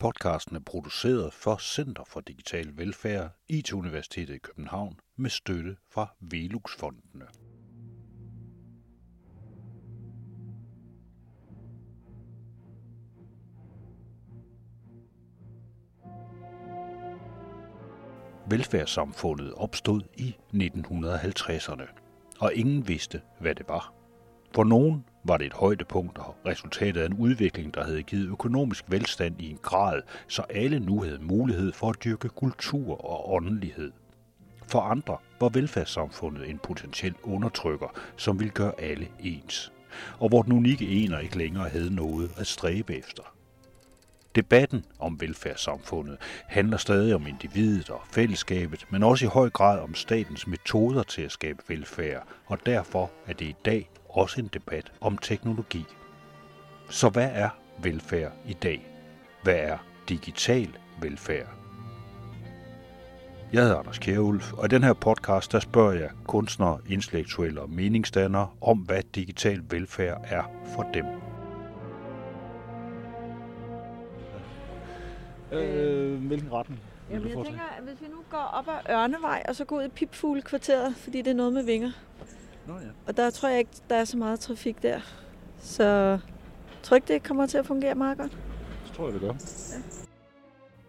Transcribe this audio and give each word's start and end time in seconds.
Podcasten 0.00 0.56
er 0.56 0.60
produceret 0.60 1.32
for 1.32 1.56
Center 1.56 2.04
for 2.04 2.20
Digital 2.20 2.76
Velfærd, 2.76 3.30
IT 3.48 3.72
Universitetet 3.72 4.34
i 4.34 4.38
København, 4.38 5.00
med 5.16 5.30
støtte 5.30 5.76
fra 5.90 6.14
Velux-fondene. 6.20 7.26
Velfærdssamfundet 18.50 19.54
opstod 19.54 20.00
i 20.16 20.36
1950'erne, 20.54 21.86
og 22.40 22.54
ingen 22.54 22.88
vidste, 22.88 23.22
hvad 23.40 23.54
det 23.54 23.68
var. 23.68 23.94
For 24.54 24.64
nogen 24.64 25.04
var 25.24 25.36
det 25.36 25.46
et 25.46 25.52
højdepunkt 25.52 26.18
og 26.18 26.36
resultatet 26.46 27.00
af 27.00 27.06
en 27.06 27.14
udvikling, 27.14 27.74
der 27.74 27.84
havde 27.84 28.02
givet 28.02 28.28
økonomisk 28.28 28.84
velstand 28.88 29.40
i 29.40 29.50
en 29.50 29.58
grad, 29.62 30.02
så 30.28 30.42
alle 30.42 30.80
nu 30.80 31.02
havde 31.02 31.18
mulighed 31.20 31.72
for 31.72 31.90
at 31.90 32.04
dyrke 32.04 32.28
kultur 32.28 33.04
og 33.04 33.32
åndelighed. 33.32 33.92
For 34.66 34.80
andre 34.80 35.16
var 35.40 35.48
velfærdssamfundet 35.48 36.50
en 36.50 36.58
potentiel 36.58 37.14
undertrykker, 37.22 37.88
som 38.16 38.38
ville 38.38 38.52
gøre 38.52 38.80
alle 38.80 39.08
ens, 39.20 39.72
og 40.18 40.28
hvor 40.28 40.42
den 40.42 40.52
unikke 40.52 41.04
ener 41.04 41.18
ikke 41.18 41.38
længere 41.38 41.68
havde 41.68 41.94
noget 41.94 42.30
at 42.36 42.46
stræbe 42.46 42.96
efter. 42.96 43.22
Debatten 44.34 44.84
om 44.98 45.20
velfærdssamfundet 45.20 46.16
handler 46.46 46.76
stadig 46.76 47.14
om 47.14 47.26
individet 47.26 47.90
og 47.90 48.00
fællesskabet, 48.12 48.86
men 48.90 49.02
også 49.02 49.24
i 49.24 49.28
høj 49.28 49.50
grad 49.50 49.80
om 49.80 49.94
statens 49.94 50.46
metoder 50.46 51.02
til 51.02 51.22
at 51.22 51.32
skabe 51.32 51.58
velfærd, 51.68 52.26
og 52.46 52.66
derfor 52.66 53.10
er 53.26 53.32
det 53.32 53.44
i 53.44 53.56
dag 53.64 53.90
også 54.08 54.40
en 54.40 54.50
debat 54.54 54.92
om 55.00 55.18
teknologi. 55.18 55.84
Så 56.90 57.08
hvad 57.08 57.30
er 57.32 57.48
velfærd 57.82 58.32
i 58.46 58.52
dag? 58.52 58.86
Hvad 59.42 59.56
er 59.56 59.78
digital 60.08 60.68
velfærd? 61.00 61.46
Jeg 63.52 63.62
hedder 63.62 63.78
Anders 63.78 63.98
Kjærulf, 63.98 64.52
og 64.52 64.64
i 64.64 64.68
den 64.68 64.82
her 64.82 64.92
podcast 64.92 65.52
der 65.52 65.60
spørger 65.60 65.92
jeg 65.92 66.10
kunstnere, 66.26 66.78
intellektuelle 66.88 67.60
og 67.60 67.70
meningsdannere 67.70 68.48
om, 68.60 68.78
hvad 68.78 69.02
digital 69.14 69.62
velfærd 69.70 70.20
er 70.24 70.42
for 70.74 70.82
dem. 70.94 71.04
Øh, 75.52 76.26
hvilken 76.26 76.52
retning? 76.52 76.80
Jamen, 77.10 77.28
jeg 77.28 77.44
tænker, 77.44 77.76
at 77.78 77.84
hvis 77.84 78.00
vi 78.00 78.06
nu 78.06 78.22
går 78.30 78.38
op 78.38 78.68
ad 78.68 78.94
Ørnevej, 78.94 79.42
og 79.48 79.56
så 79.56 79.64
går 79.64 79.76
ud 79.76 79.84
i 79.84 79.88
Pipfuglekvarteret, 79.88 80.96
fordi 80.96 81.22
det 81.22 81.30
er 81.30 81.34
noget 81.34 81.52
med 81.52 81.64
vinger. 81.64 81.90
Nå 82.68 82.74
ja. 82.74 82.88
Og 83.06 83.16
der 83.16 83.30
tror 83.30 83.48
jeg 83.48 83.58
ikke, 83.58 83.70
der 83.90 83.96
er 83.96 84.04
så 84.04 84.16
meget 84.16 84.40
trafik 84.40 84.82
der. 84.82 85.00
Så 85.58 85.84
jeg 85.84 86.20
tror 86.82 86.94
ikke, 86.94 87.14
det 87.14 87.22
kommer 87.22 87.46
til 87.46 87.58
at 87.58 87.66
fungere 87.66 87.94
meget 87.94 88.18
godt. 88.18 88.38
Det 88.86 88.92
tror 88.92 89.04
jeg, 89.04 89.12
det 89.14 89.20
gør. 89.20 89.34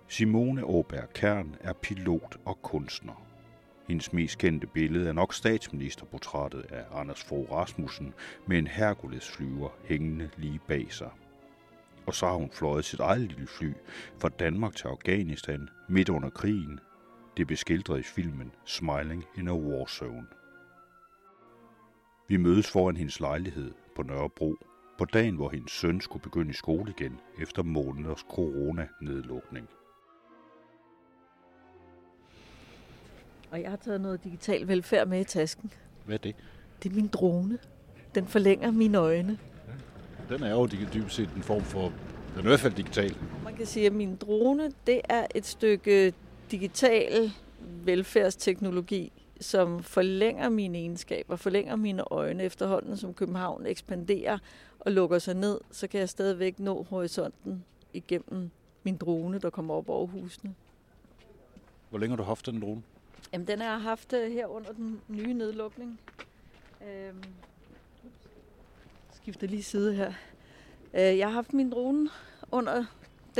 Simone 0.07 0.63
Åberg 0.63 1.13
Kern 1.13 1.55
er 1.61 1.73
pilot 1.73 2.37
og 2.45 2.61
kunstner. 2.61 3.25
Hendes 3.87 4.13
mest 4.13 4.37
kendte 4.37 4.67
billede 4.67 5.09
er 5.09 5.13
nok 5.13 5.33
statsministerportrættet 5.33 6.65
af 6.69 6.83
Anders 6.93 7.23
Fogh 7.23 7.51
Rasmussen 7.51 8.13
med 8.47 8.57
en 8.57 8.67
Hercules-flyver 8.67 9.69
hængende 9.83 10.29
lige 10.37 10.59
bag 10.67 10.93
sig. 10.93 11.09
Og 12.05 12.15
så 12.15 12.25
har 12.25 12.33
hun 12.33 12.49
fløjet 12.51 12.85
sit 12.85 12.99
eget 12.99 13.21
lille 13.21 13.47
fly 13.47 13.73
fra 14.21 14.29
Danmark 14.29 14.75
til 14.75 14.87
Afghanistan 14.87 15.69
midt 15.87 16.09
under 16.09 16.29
krigen. 16.29 16.79
Det 17.37 17.47
beskildret 17.47 17.99
i 17.99 18.03
filmen 18.03 18.51
Smiling 18.65 19.25
in 19.37 19.47
a 19.47 19.53
War 19.53 19.85
Zone. 19.85 20.25
Vi 22.29 22.37
mødes 22.37 22.71
foran 22.71 22.97
hendes 22.97 23.19
lejlighed 23.19 23.71
på 23.95 24.03
Nørrebro 24.03 24.55
på 24.97 25.05
dagen, 25.05 25.35
hvor 25.35 25.49
hendes 25.49 25.71
søn 25.71 26.01
skulle 26.01 26.23
begynde 26.23 26.49
i 26.49 26.53
skole 26.53 26.93
igen 26.99 27.19
efter 27.41 27.63
måneders 27.63 28.19
corona-nedlukning. 28.29 29.69
Og 33.51 33.61
jeg 33.61 33.69
har 33.69 33.77
taget 33.77 34.01
noget 34.01 34.23
digital 34.23 34.67
velfærd 34.67 35.07
med 35.07 35.19
i 35.19 35.23
tasken. 35.23 35.71
Hvad 36.05 36.15
er 36.15 36.19
det? 36.19 36.35
Det 36.83 36.91
er 36.91 36.95
min 36.95 37.07
drone. 37.07 37.57
Den 38.15 38.27
forlænger 38.27 38.71
mine 38.71 38.97
øjne. 38.97 39.37
Den 40.29 40.43
er 40.43 40.51
jo 40.51 40.65
dy- 40.67 40.93
dybest 40.93 41.15
set 41.15 41.29
en 41.35 41.43
form 41.43 41.61
for... 41.61 41.81
Den 41.81 42.37
er 42.37 42.39
i 42.39 42.47
hvert 42.47 42.59
fald 42.59 42.73
digital. 42.73 43.17
Man 43.43 43.55
kan 43.55 43.65
sige, 43.65 43.85
at 43.85 43.93
min 43.93 44.15
drone, 44.15 44.71
det 44.87 45.01
er 45.09 45.27
et 45.35 45.45
stykke 45.45 46.13
digital 46.51 47.31
velfærdsteknologi, 47.83 49.11
som 49.39 49.83
forlænger 49.83 50.49
mine 50.49 50.77
egenskaber, 50.77 51.35
forlænger 51.35 51.75
mine 51.75 52.03
øjne 52.11 52.43
efterhånden, 52.43 52.97
som 52.97 53.13
København 53.13 53.65
ekspanderer 53.65 54.37
og 54.79 54.91
lukker 54.91 55.19
sig 55.19 55.33
ned, 55.35 55.59
så 55.71 55.87
kan 55.87 55.99
jeg 55.99 56.09
stadigvæk 56.09 56.59
nå 56.59 56.83
horisonten 56.83 57.65
igennem 57.93 58.49
min 58.83 58.97
drone, 58.97 59.39
der 59.39 59.49
kommer 59.49 59.73
op 59.73 59.89
over 59.89 60.07
husene. 60.07 60.55
Hvor 61.89 61.99
længe 61.99 62.11
har 62.11 62.17
du 62.17 62.23
haft 62.23 62.45
den 62.45 62.61
drone? 62.61 62.83
Jamen, 63.33 63.47
den 63.47 63.59
har 63.59 63.71
jeg 63.71 63.81
haft 63.81 64.13
øh, 64.13 64.31
her 64.31 64.47
under 64.47 64.71
den 64.71 65.01
nye 65.07 65.33
nedlukning. 65.33 65.99
Øhm, 66.87 67.23
skifter 69.13 69.47
lige 69.47 69.63
side 69.63 69.95
her. 69.95 70.13
Øh, 70.93 71.17
jeg 71.17 71.27
har 71.27 71.33
haft 71.33 71.53
min 71.53 71.71
drone 71.71 72.09
under 72.51 72.85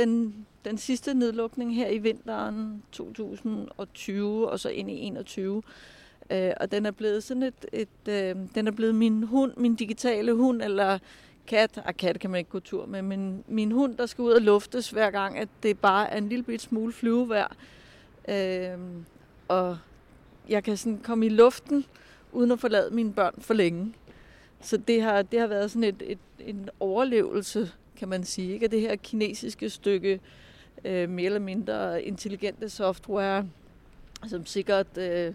den, 0.00 0.46
den 0.64 0.78
sidste 0.78 1.14
nedlukning 1.14 1.74
her 1.74 1.88
i 1.88 1.98
vinteren 1.98 2.82
2020 2.92 4.50
og 4.50 4.60
så 4.60 4.68
ind 4.68 4.90
i 4.90 4.94
21. 4.94 5.62
Øh, 6.30 6.52
og 6.60 6.72
den 6.72 6.86
er 6.86 6.90
blevet 6.90 7.22
sådan 7.24 7.42
et, 7.42 7.66
et 7.72 8.08
øh, 8.08 8.36
den 8.54 8.66
er 8.66 8.70
blevet 8.70 8.94
min 8.94 9.22
hund, 9.22 9.52
min 9.56 9.74
digitale 9.74 10.34
hund, 10.34 10.62
eller 10.62 10.98
kat, 11.46 11.82
ah, 11.84 11.94
kat 11.94 12.20
kan 12.20 12.30
man 12.30 12.38
ikke 12.38 12.50
gå 12.50 12.60
tur 12.60 12.86
med, 12.86 13.02
men 13.02 13.44
min 13.48 13.72
hund, 13.72 13.96
der 13.96 14.06
skal 14.06 14.22
ud 14.22 14.30
og 14.30 14.40
luftes 14.40 14.90
hver 14.90 15.10
gang, 15.10 15.38
at 15.38 15.48
det 15.62 15.78
bare 15.78 16.10
er 16.10 16.18
en 16.18 16.28
lille 16.28 16.42
bit 16.42 16.62
smule 16.62 16.92
flyvevær. 16.92 17.56
Øh, 18.28 18.78
og 19.48 19.78
jeg 20.48 20.64
kan 20.64 20.76
sådan 20.76 20.98
komme 20.98 21.26
i 21.26 21.28
luften, 21.28 21.84
uden 22.32 22.50
at 22.50 22.60
forlade 22.60 22.94
mine 22.94 23.12
børn 23.12 23.34
for 23.38 23.54
længe. 23.54 23.94
Så 24.60 24.76
det 24.76 25.02
har, 25.02 25.22
det 25.22 25.40
har 25.40 25.46
været 25.46 25.70
sådan 25.70 25.84
et, 25.84 26.02
et, 26.06 26.18
en 26.38 26.68
overlevelse, 26.80 27.72
kan 28.00 28.08
man 28.08 28.24
sige. 28.24 28.52
Ikke? 28.52 28.68
Det 28.68 28.80
her 28.80 28.96
kinesiske 28.96 29.70
stykke 29.70 30.20
øh, 30.84 31.08
mere 31.08 31.26
eller 31.26 31.38
mindre 31.38 32.02
intelligente 32.02 32.68
software, 32.68 33.48
som 34.28 34.46
sikkert 34.46 34.98
øh, 34.98 35.34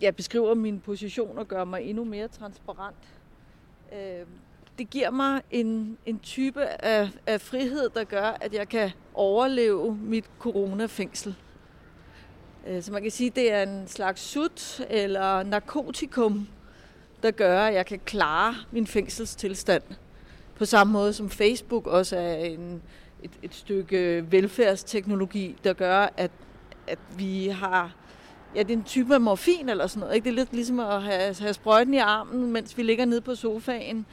ja, 0.00 0.10
beskriver 0.10 0.54
min 0.54 0.80
position 0.80 1.38
og 1.38 1.48
gør 1.48 1.64
mig 1.64 1.82
endnu 1.82 2.04
mere 2.04 2.28
transparent. 2.28 2.96
Øh, 3.92 4.26
det 4.78 4.90
giver 4.90 5.10
mig 5.10 5.42
en, 5.50 5.98
en 6.06 6.18
type 6.18 6.64
af, 6.84 7.08
af 7.26 7.40
frihed, 7.40 7.90
der 7.94 8.04
gør, 8.04 8.36
at 8.40 8.54
jeg 8.54 8.68
kan 8.68 8.90
overleve 9.14 9.96
mit 9.96 10.24
coronafængsel. 10.38 11.34
Øh, 12.66 12.82
Så 12.82 12.92
man 12.92 13.02
kan 13.02 13.10
sige, 13.10 13.30
at 13.30 13.36
det 13.36 13.52
er 13.52 13.62
en 13.62 13.88
slags 13.88 14.20
sut 14.20 14.80
eller 14.90 15.42
narkotikum, 15.42 16.48
der 17.22 17.30
gør, 17.30 17.60
at 17.60 17.74
jeg 17.74 17.86
kan 17.86 18.00
klare 18.04 18.54
min 18.70 18.86
fængselstilstand. 18.86 19.82
På 20.56 20.64
samme 20.64 20.92
måde 20.92 21.12
som 21.12 21.30
Facebook 21.30 21.86
også 21.86 22.16
er 22.16 22.34
en, 22.34 22.82
et, 23.22 23.30
et 23.42 23.54
stykke 23.54 24.24
velfærdsteknologi, 24.30 25.56
der 25.64 25.72
gør, 25.72 26.08
at, 26.16 26.30
at 26.86 26.98
vi 27.16 27.48
har... 27.48 27.94
Ja, 28.54 28.62
det 28.62 28.70
er 28.70 28.76
en 28.76 28.84
type 28.84 29.14
af 29.14 29.20
morfin 29.20 29.68
eller 29.68 29.86
sådan 29.86 30.00
noget. 30.00 30.14
Ikke? 30.14 30.24
Det 30.24 30.30
er 30.30 30.36
lidt 30.36 30.52
ligesom 30.52 30.80
at 30.80 31.02
have, 31.02 31.34
have 31.34 31.54
sprøjten 31.54 31.94
i 31.94 31.98
armen, 31.98 32.52
mens 32.52 32.78
vi 32.78 32.82
ligger 32.82 33.04
nede 33.04 33.20
på 33.20 33.34
sofaen 33.34 34.06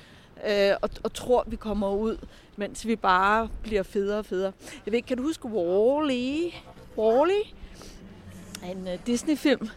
øh, 0.48 0.72
og, 0.82 0.90
og 1.04 1.14
tror, 1.14 1.44
vi 1.48 1.56
kommer 1.56 1.90
ud, 1.90 2.18
mens 2.56 2.88
vi 2.88 2.96
bare 2.96 3.50
bliver 3.64 3.84
federe 3.84 4.20
og 4.20 4.26
federe. 4.26 4.52
Jeg 4.86 4.92
ved 4.92 4.94
ikke, 4.94 5.08
kan 5.08 5.18
du 5.18 5.24
huske 5.24 5.48
Wall-E? 5.48 6.54
Wall-E? 6.98 7.54
En 8.72 8.88
uh, 8.88 9.06
Disney-film 9.08 9.70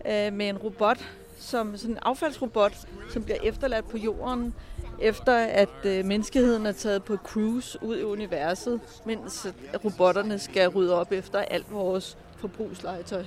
uh, 0.00 0.32
med 0.32 0.48
en 0.48 0.56
robot, 0.56 0.98
som 1.38 1.76
sådan 1.76 1.94
en 1.94 1.98
affaldsrobot, 2.02 2.88
som 3.10 3.24
bliver 3.24 3.38
efterladt 3.42 3.88
på 3.88 3.96
jorden, 3.96 4.54
efter 4.98 5.36
at 5.36 5.68
øh, 5.84 6.04
menneskeheden 6.04 6.66
er 6.66 6.72
taget 6.72 7.04
på 7.04 7.16
cruise 7.16 7.78
ud 7.82 7.96
i 7.96 8.02
universet, 8.02 8.80
mens 9.04 9.46
øh, 9.46 9.84
robotterne 9.84 10.38
skal 10.38 10.68
rydde 10.68 11.00
op 11.00 11.12
efter 11.12 11.38
alt 11.38 11.72
vores 11.72 12.18
forbrugslegetøj. 12.36 13.24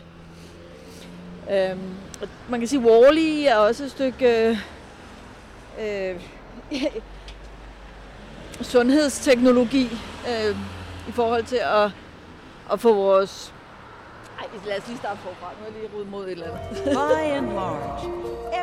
Øhm, 1.52 1.80
og 2.22 2.28
man 2.50 2.60
kan 2.60 2.68
sige, 2.68 2.82
at 2.82 2.86
Wall-E 2.86 3.48
er 3.48 3.56
også 3.56 3.84
et 3.84 3.92
stykke 3.92 4.60
uh, 5.78 6.22
sundhedsteknologi 8.62 9.84
øh, 10.30 10.56
i 11.08 11.12
forhold 11.12 11.44
til 11.44 11.60
at, 11.64 11.92
at 12.72 12.80
få 12.80 12.94
vores 12.94 13.54
ej, 14.40 14.46
lad 14.66 14.78
os 14.78 14.88
lige 14.88 14.98
starte 14.98 15.20
forfra. 15.20 15.52
Nu 15.60 15.66
er 15.66 15.82
jeg 15.82 15.90
lige 15.92 16.12
mod 16.12 16.26
et 16.26 16.32
eller 16.32 16.46
andet. 16.46 16.84
By 16.84 17.38
and 17.38 17.54
large, 17.54 18.10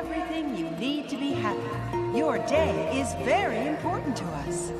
everything 0.00 0.60
you 0.60 0.70
need 0.80 1.08
to 1.10 1.16
be 1.16 1.34
happy. 1.34 1.95
Your 2.16 2.38
day 2.38 2.98
is 3.00 3.12
very 3.26 3.66
important 3.66 4.16
to 4.16 4.24
us. 4.24 4.72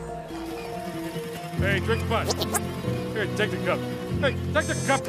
Hey, 1.59 1.81
drink 1.81 2.03
the 2.03 2.09
bus. 2.09 2.33
Here, 3.12 3.27
take 3.37 3.50
the 3.50 3.59
cup. 3.59 3.79
Hey, 4.23 4.35
take 4.55 4.67
the 4.67 4.75
cup. 4.87 5.03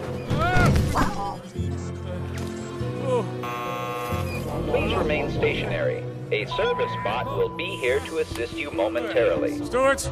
Please 4.67 4.93
remain 4.93 5.31
stationary. 5.31 6.03
A 6.33 6.45
service 6.57 6.91
bot 7.05 7.25
will 7.37 7.55
be 7.55 7.77
here 7.81 8.01
to 8.01 8.17
assist 8.17 8.57
you 8.57 8.71
momentarily. 8.71 9.65
Stewards. 9.65 10.11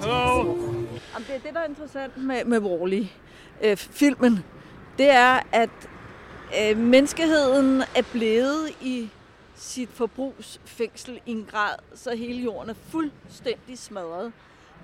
Hello. 0.00 0.56
Jamen, 1.14 1.26
det 1.28 1.34
er 1.34 1.38
det, 1.44 1.54
der 1.54 1.60
er 1.60 1.68
interessant 1.68 2.16
med, 2.16 2.44
med 2.44 2.58
Wall-E. 2.58 3.06
Øh, 3.62 3.76
filmen, 3.76 4.44
det 4.98 5.10
er, 5.10 5.40
at 5.52 5.70
øh, 6.60 6.78
menneskeheden 6.78 7.82
er 7.96 8.02
blevet 8.12 8.70
i 8.80 9.08
sit 9.62 9.88
forbrugsfængsel 9.88 11.20
i 11.26 11.30
en 11.30 11.48
grad, 11.50 11.74
så 11.94 12.14
hele 12.14 12.42
jorden 12.42 12.70
er 12.70 12.74
fuldstændig 12.74 13.78
smadret. 13.78 14.32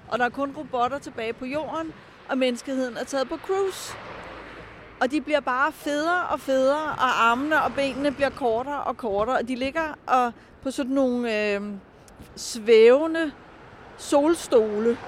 Og 0.08 0.18
der 0.18 0.24
er 0.24 0.28
kun 0.28 0.54
robotter 0.56 0.98
tilbage 0.98 1.32
på 1.32 1.44
jorden, 1.44 1.92
og 2.28 2.38
menneskeheden 2.38 2.96
er 2.96 3.04
taget 3.04 3.28
på 3.28 3.36
cruise. 3.36 3.94
Og 5.00 5.10
de 5.10 5.20
bliver 5.20 5.40
bare 5.40 5.72
federe 5.72 6.28
og 6.28 6.40
federe, 6.40 6.82
og 6.82 7.22
armene 7.30 7.62
og 7.62 7.74
benene 7.74 8.12
bliver 8.12 8.30
kortere 8.30 8.84
og 8.84 8.96
kortere, 8.96 9.36
og 9.36 9.48
de 9.48 9.54
ligger 9.54 9.94
og 10.06 10.32
på 10.62 10.70
sådan 10.70 10.92
nogle 10.92 11.54
øh, 11.54 11.62
svævende 12.36 13.32
solstole 13.96 14.98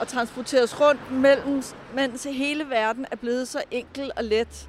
og 0.00 0.08
transporteres 0.08 0.80
rundt 0.80 1.10
mellem, 1.10 1.62
mens 1.94 2.24
hele 2.24 2.70
verden 2.70 3.06
er 3.10 3.16
blevet 3.16 3.48
så 3.48 3.62
enkel 3.70 4.12
og 4.16 4.24
let 4.24 4.68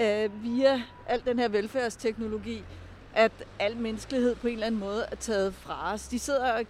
øh, 0.00 0.42
via 0.42 0.82
al 1.06 1.22
den 1.24 1.38
her 1.38 1.48
velfærdsteknologi, 1.48 2.64
at 3.14 3.32
al 3.58 3.76
menneskelighed 3.76 4.34
på 4.34 4.46
en 4.46 4.52
eller 4.52 4.66
anden 4.66 4.80
måde 4.80 5.06
er 5.10 5.16
taget 5.16 5.54
fra 5.54 5.94
os. 5.94 6.08
De 6.08 6.18
sidder 6.18 6.52
og, 6.52 6.64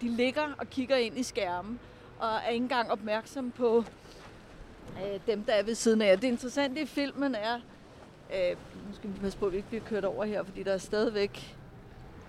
de 0.00 0.08
ligger 0.08 0.42
og 0.58 0.70
kigger 0.70 0.96
ind 0.96 1.18
i 1.18 1.22
skærmen, 1.22 1.78
og 2.18 2.28
er 2.28 2.48
ikke 2.48 2.62
engang 2.62 2.90
opmærksom 2.90 3.50
på 3.50 3.84
øh, 4.96 5.20
dem, 5.26 5.42
der 5.42 5.52
er 5.52 5.62
ved 5.62 5.74
siden 5.74 6.02
af. 6.02 6.18
Det 6.18 6.28
interessante 6.28 6.80
i 6.80 6.86
filmen 6.86 7.34
er, 7.34 7.54
øh, 8.34 8.56
nu 8.88 8.94
skal 8.94 9.10
vi 9.10 9.18
passe 9.20 9.38
på, 9.38 9.46
at 9.46 9.52
vi 9.52 9.56
ikke 9.56 9.68
bliver 9.68 9.84
kørt 9.84 10.04
over 10.04 10.24
her, 10.24 10.44
fordi 10.44 10.62
der 10.62 10.72
er 10.72 10.78
stadigvæk 10.78 11.54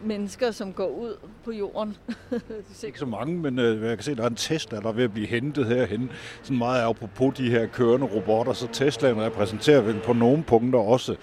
mennesker, 0.03 0.51
som 0.51 0.73
går 0.73 0.87
ud 0.87 1.15
på 1.43 1.51
jorden. 1.51 1.97
Ikke 2.83 2.99
så 2.99 3.05
mange, 3.05 3.37
men 3.37 3.59
øh, 3.59 3.83
jeg 3.83 3.97
kan 3.97 4.03
se, 4.03 4.11
at 4.11 4.17
der 4.17 4.23
er 4.23 4.27
en 4.27 4.35
Tesla, 4.35 4.79
der 4.79 4.87
er 4.87 4.91
ved 4.91 5.03
at 5.03 5.13
blive 5.13 5.27
hentet 5.27 5.65
herhen. 5.65 6.11
Sådan 6.43 6.57
meget 6.57 6.81
apropos 6.81 7.35
de 7.35 7.49
her 7.49 7.65
kørende 7.65 8.07
robotter, 8.07 8.53
så 8.53 8.67
Teslaen 8.73 9.21
repræsenterer 9.21 9.81
vel 9.81 9.99
på 10.05 10.13
nogle 10.13 10.43
punkter 10.43 10.79
også 10.79 11.15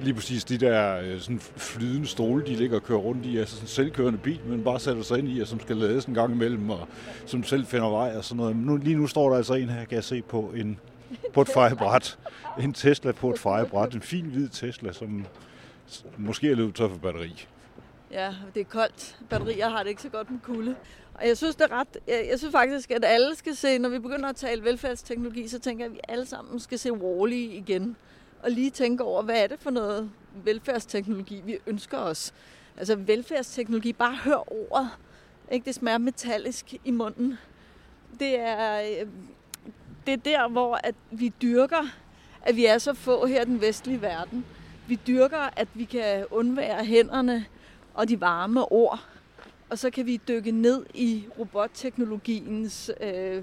lige 0.00 0.14
præcis 0.14 0.44
de 0.44 0.58
der 0.58 1.00
øh, 1.00 1.20
sådan 1.20 1.40
flydende 1.40 2.06
stole, 2.06 2.46
de 2.46 2.54
ligger 2.54 2.76
og 2.76 2.82
kører 2.82 2.98
rundt 2.98 3.26
i, 3.26 3.38
altså 3.38 3.54
sådan 3.54 3.64
en 3.64 3.68
selvkørende 3.68 4.18
bil, 4.18 4.40
men 4.46 4.64
bare 4.64 4.80
sætter 4.80 5.02
sig 5.02 5.18
ind 5.18 5.28
i, 5.28 5.40
og 5.40 5.46
som 5.46 5.60
skal 5.60 5.76
lades 5.76 6.04
en 6.04 6.14
gang 6.14 6.32
imellem, 6.34 6.70
og 6.70 6.88
som 7.26 7.44
selv 7.44 7.66
finder 7.66 7.90
vej 7.90 8.16
og 8.16 8.24
sådan 8.24 8.36
noget. 8.36 8.56
Nu, 8.56 8.76
lige 8.76 8.96
nu 8.96 9.06
står 9.06 9.28
der 9.28 9.36
altså 9.36 9.54
en 9.54 9.68
her, 9.68 9.84
kan 9.84 9.94
jeg 9.94 10.04
se, 10.04 10.22
på, 10.22 10.52
en, 10.56 10.80
på 11.32 11.40
et 11.40 11.48
fejebræt. 11.48 12.18
En 12.60 12.72
Tesla 12.72 13.12
på 13.12 13.30
et 13.30 13.38
fejebræt. 13.38 13.94
En 13.94 14.02
fin 14.02 14.24
hvid 14.24 14.48
Tesla, 14.48 14.92
som 14.92 15.26
måske 16.16 16.50
er 16.50 16.54
løbet 16.54 16.74
tør 16.74 16.88
for 16.88 16.96
batteri. 16.96 17.46
Ja, 18.12 18.34
det 18.54 18.60
er 18.60 18.64
koldt. 18.64 19.18
Batterier 19.30 19.68
har 19.68 19.82
det 19.82 19.90
ikke 19.90 20.02
så 20.02 20.08
godt 20.08 20.30
med 20.30 20.40
kulde. 20.40 20.74
Og 21.14 21.28
jeg 21.28 21.36
synes, 21.36 21.56
det 21.56 21.64
er 21.64 21.80
ret, 21.80 21.98
jeg, 22.08 22.26
jeg 22.30 22.38
synes 22.38 22.52
faktisk, 22.52 22.90
at 22.90 23.04
alle 23.04 23.36
skal 23.36 23.56
se, 23.56 23.78
når 23.78 23.88
vi 23.88 23.98
begynder 23.98 24.28
at 24.28 24.36
tale 24.36 24.64
velfærdsteknologi, 24.64 25.48
så 25.48 25.58
tænker 25.58 25.84
jeg, 25.84 25.90
at 25.90 25.94
vi 25.94 26.00
alle 26.08 26.26
sammen 26.26 26.60
skal 26.60 26.78
se 26.78 26.90
Wall-E 26.90 27.34
igen. 27.34 27.96
Og 28.42 28.50
lige 28.50 28.70
tænke 28.70 29.04
over, 29.04 29.22
hvad 29.22 29.42
er 29.42 29.46
det 29.46 29.60
for 29.60 29.70
noget 29.70 30.10
velfærdsteknologi, 30.34 31.42
vi 31.44 31.58
ønsker 31.66 31.98
os. 31.98 32.34
Altså 32.76 32.96
velfærdsteknologi, 32.96 33.92
bare 33.92 34.14
hør 34.14 34.52
ordet. 34.52 34.88
Ikke? 35.50 35.64
Det 35.64 35.74
smager 35.74 35.98
metallisk 35.98 36.74
i 36.84 36.90
munden. 36.90 37.38
Det 38.20 38.40
er, 38.40 38.80
øh, 38.80 39.08
det 40.06 40.12
er 40.12 40.16
der, 40.16 40.48
hvor 40.48 40.80
at 40.84 40.94
vi 41.10 41.32
dyrker, 41.42 41.86
at 42.42 42.56
vi 42.56 42.66
er 42.66 42.78
så 42.78 42.94
få 42.94 43.26
her 43.26 43.42
i 43.42 43.44
den 43.44 43.60
vestlige 43.60 44.02
verden. 44.02 44.44
Vi 44.88 44.98
dyrker, 45.06 45.50
at 45.56 45.68
vi 45.74 45.84
kan 45.84 46.26
undvære 46.30 46.84
hænderne, 46.84 47.44
og 47.94 48.08
de 48.08 48.20
varme 48.20 48.72
ord. 48.72 49.06
Og 49.70 49.78
så 49.78 49.90
kan 49.90 50.06
vi 50.06 50.20
dykke 50.28 50.50
ned 50.50 50.86
i 50.94 51.24
robotteknologiens 51.38 52.90
øh, 53.00 53.42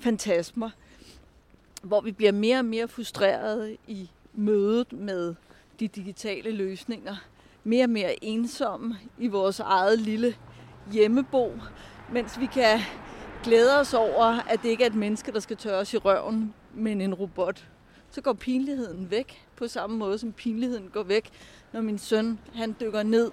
fantasmer, 0.00 0.70
hvor 1.82 2.00
vi 2.00 2.12
bliver 2.12 2.32
mere 2.32 2.58
og 2.58 2.64
mere 2.64 2.88
frustrerede 2.88 3.76
i 3.86 4.10
mødet 4.34 4.92
med 4.92 5.34
de 5.80 5.88
digitale 5.88 6.50
løsninger. 6.50 7.16
Mere 7.64 7.84
og 7.84 7.90
mere 7.90 8.24
ensomme 8.24 8.96
i 9.18 9.28
vores 9.28 9.60
eget 9.60 9.98
lille 9.98 10.34
hjemmebo, 10.92 11.52
mens 12.12 12.40
vi 12.40 12.46
kan 12.46 12.78
glæde 13.44 13.80
os 13.80 13.94
over, 13.94 14.24
at 14.24 14.62
det 14.62 14.68
ikke 14.68 14.82
er 14.82 14.86
et 14.86 14.94
menneske, 14.94 15.32
der 15.32 15.40
skal 15.40 15.56
tørre 15.56 15.86
i 15.92 15.96
røven, 15.96 16.54
men 16.74 17.00
en 17.00 17.14
robot. 17.14 17.68
Så 18.10 18.20
går 18.20 18.32
pinligheden 18.32 19.10
væk 19.10 19.46
på 19.56 19.68
samme 19.68 19.96
måde, 19.96 20.18
som 20.18 20.32
pinligheden 20.32 20.88
går 20.88 21.02
væk, 21.02 21.30
når 21.72 21.80
min 21.80 21.98
søn 21.98 22.38
han 22.54 22.76
dykker 22.80 23.02
ned 23.02 23.30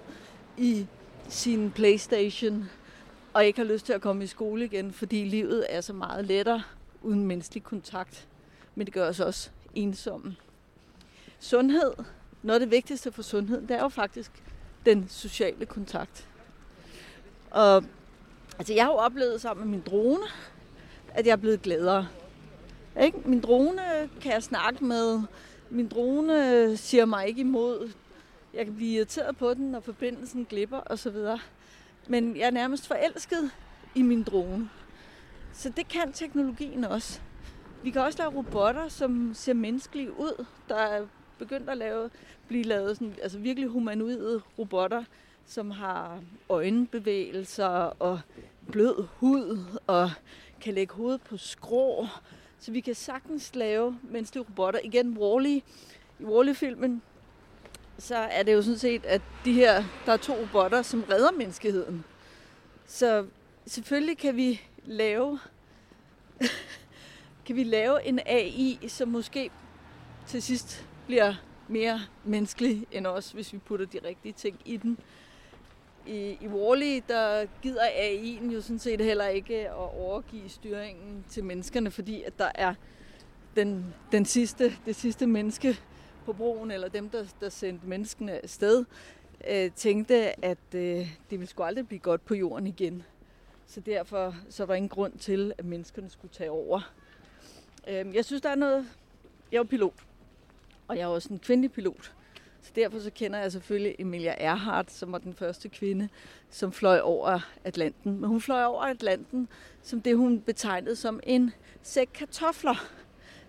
i 0.58 0.86
sin 1.28 1.70
Playstation 1.70 2.70
og 3.32 3.44
ikke 3.44 3.58
har 3.58 3.66
lyst 3.66 3.86
til 3.86 3.92
at 3.92 4.00
komme 4.00 4.24
i 4.24 4.26
skole 4.26 4.64
igen, 4.64 4.92
fordi 4.92 5.24
livet 5.24 5.66
er 5.68 5.80
så 5.80 5.92
meget 5.92 6.24
lettere 6.24 6.62
uden 7.02 7.26
menneskelig 7.26 7.62
kontakt. 7.62 8.28
Men 8.74 8.86
det 8.86 8.94
gør 8.94 9.08
os 9.08 9.20
også 9.20 9.50
ensomme. 9.74 10.36
Sundhed, 11.42 11.92
noget 12.42 12.60
af 12.60 12.66
det 12.66 12.70
vigtigste 12.70 13.12
for 13.12 13.22
sundheden, 13.22 13.68
det 13.68 13.76
er 13.76 13.82
jo 13.82 13.88
faktisk 13.88 14.30
den 14.86 15.08
sociale 15.08 15.66
kontakt. 15.66 16.28
Og 17.50 17.84
altså, 18.58 18.74
jeg 18.74 18.84
har 18.84 18.92
jo 18.92 18.98
oplevet 18.98 19.40
sammen 19.40 19.66
med 19.66 19.78
min 19.78 19.84
drone, 19.86 20.24
at 21.08 21.26
jeg 21.26 21.32
er 21.32 21.36
blevet 21.36 21.62
gladere. 21.62 22.08
Ikke? 23.02 23.18
Min 23.24 23.40
drone 23.40 23.82
kan 24.20 24.32
jeg 24.32 24.42
snakke 24.42 24.84
med. 24.84 25.20
Min 25.70 25.88
drone 25.88 26.76
siger 26.76 27.04
mig 27.04 27.26
ikke 27.26 27.40
imod 27.40 27.92
jeg 28.54 28.64
kan 28.64 28.74
blive 28.74 28.90
irriteret 28.90 29.36
på 29.36 29.54
den, 29.54 29.70
når 29.70 29.80
forbindelsen 29.80 30.44
glipper 30.44 30.80
osv. 30.86 31.16
Men 32.08 32.36
jeg 32.36 32.46
er 32.46 32.50
nærmest 32.50 32.86
forelsket 32.86 33.50
i 33.94 34.02
min 34.02 34.22
drone. 34.22 34.70
Så 35.52 35.68
det 35.68 35.88
kan 35.88 36.12
teknologien 36.12 36.84
også. 36.84 37.20
Vi 37.82 37.90
kan 37.90 38.02
også 38.02 38.18
lave 38.18 38.30
robotter, 38.30 38.88
som 38.88 39.34
ser 39.34 39.52
menneskelige 39.54 40.18
ud. 40.18 40.46
Der 40.68 41.06
begyndt 41.42 41.70
at 41.70 41.76
lave, 41.76 42.10
blive 42.48 42.64
lavet 42.64 42.96
sådan, 42.96 43.14
altså 43.22 43.38
virkelig 43.38 43.68
humanoide 43.68 44.40
robotter, 44.58 45.04
som 45.46 45.70
har 45.70 46.20
øjenbevægelser 46.48 47.66
og 47.98 48.20
blød 48.72 49.06
hud 49.16 49.58
og 49.86 50.10
kan 50.60 50.74
lægge 50.74 50.94
hovedet 50.94 51.22
på 51.22 51.36
skrå. 51.36 52.06
Så 52.58 52.72
vi 52.72 52.80
kan 52.80 52.94
sagtens 52.94 53.54
lave 53.54 53.98
menneskelige 54.02 54.44
robotter. 54.48 54.80
Igen, 54.84 55.18
Wall-E. 55.18 55.62
I 56.20 56.24
Wall-E-filmen, 56.24 57.02
så 57.98 58.16
er 58.16 58.42
det 58.42 58.52
jo 58.52 58.62
sådan 58.62 58.78
set, 58.78 59.04
at 59.04 59.22
de 59.44 59.52
her, 59.52 59.84
der 60.06 60.12
er 60.12 60.16
to 60.16 60.32
robotter, 60.32 60.82
som 60.82 61.04
redder 61.10 61.32
menneskeheden. 61.32 62.04
Så 62.86 63.26
selvfølgelig 63.66 64.18
kan 64.18 64.36
vi 64.36 64.60
lave, 64.84 65.38
kan 67.46 67.56
vi 67.56 67.64
lave 67.64 68.04
en 68.06 68.20
AI, 68.26 68.78
som 68.88 69.08
måske 69.08 69.50
til 70.26 70.42
sidst 70.42 70.86
bliver 71.06 71.34
mere 71.68 72.00
menneskelig 72.24 72.86
end 72.92 73.06
os, 73.06 73.30
hvis 73.30 73.52
vi 73.52 73.58
putter 73.58 73.86
de 73.86 73.98
rigtige 74.04 74.32
ting 74.32 74.60
i 74.64 74.76
den. 74.76 74.98
I, 76.06 76.38
i 76.40 76.46
Wall-E, 76.46 77.02
der 77.08 77.46
gider 77.62 77.82
AI'en 77.82 78.52
jo 78.52 78.60
sådan 78.60 78.78
set 78.78 79.00
heller 79.00 79.26
ikke 79.26 79.68
at 79.68 79.74
overgive 79.74 80.48
styringen 80.48 81.24
til 81.28 81.44
menneskerne, 81.44 81.90
fordi 81.90 82.22
at 82.22 82.38
der 82.38 82.50
er 82.54 82.74
den, 83.56 83.94
den 84.12 84.24
sidste, 84.24 84.72
det 84.86 84.96
sidste 84.96 85.26
menneske, 85.26 85.78
på 86.24 86.32
broen, 86.32 86.70
eller 86.70 86.88
dem, 86.88 87.08
der, 87.08 87.24
der 87.40 87.48
sendte 87.48 87.86
menneskene 87.86 88.42
afsted, 88.42 88.84
øh, 89.48 89.70
tænkte, 89.70 90.44
at 90.44 90.58
øh, 90.74 90.80
det 90.80 91.16
ville 91.30 91.46
sgu 91.46 91.62
aldrig 91.62 91.88
blive 91.88 91.98
godt 91.98 92.24
på 92.24 92.34
jorden 92.34 92.66
igen. 92.66 93.02
Så 93.66 93.80
derfor 93.80 94.34
så 94.48 94.64
var 94.64 94.74
ingen 94.74 94.88
grund 94.88 95.18
til, 95.18 95.52
at 95.58 95.64
menneskerne 95.64 96.10
skulle 96.10 96.34
tage 96.34 96.50
over. 96.50 96.92
Øh, 97.88 98.14
jeg 98.14 98.24
synes, 98.24 98.42
der 98.42 98.48
er 98.48 98.54
noget... 98.54 98.86
Jeg 99.52 99.58
er 99.58 99.64
pilot, 99.64 99.94
og 100.92 100.98
jeg 100.98 101.04
er 101.04 101.08
også 101.08 101.28
en 101.28 101.38
kvindelig 101.38 101.72
pilot. 101.72 102.12
Så 102.62 102.70
derfor 102.74 102.98
så 102.98 103.10
kender 103.14 103.38
jeg 103.38 103.52
selvfølgelig 103.52 103.96
Emilia 103.98 104.34
Earhart, 104.38 104.92
som 104.92 105.12
var 105.12 105.18
den 105.18 105.34
første 105.34 105.68
kvinde, 105.68 106.08
som 106.50 106.72
fløj 106.72 107.00
over 107.00 107.40
Atlanten. 107.64 108.20
Men 108.20 108.28
hun 108.28 108.40
fløj 108.40 108.64
over 108.64 108.82
Atlanten 108.82 109.48
som 109.82 110.00
det, 110.00 110.16
hun 110.16 110.40
betegnede 110.40 110.96
som 110.96 111.20
en 111.22 111.52
sæk 111.82 112.08
kartofler. 112.14 112.88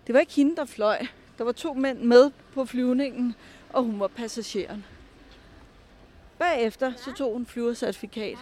Det 0.06 0.12
var 0.14 0.20
ikke 0.20 0.32
hende, 0.32 0.56
der 0.56 0.64
fløj. 0.64 1.06
Der 1.38 1.44
var 1.44 1.52
to 1.52 1.74
mænd 1.74 1.98
med 1.98 2.30
på 2.52 2.64
flyvningen, 2.64 3.34
og 3.72 3.82
hun 3.82 4.00
var 4.00 4.08
passageren. 4.08 4.84
Bagefter 6.38 6.92
så 6.96 7.12
tog 7.12 7.32
hun 7.32 7.46
flyvercertifikat 7.46 8.38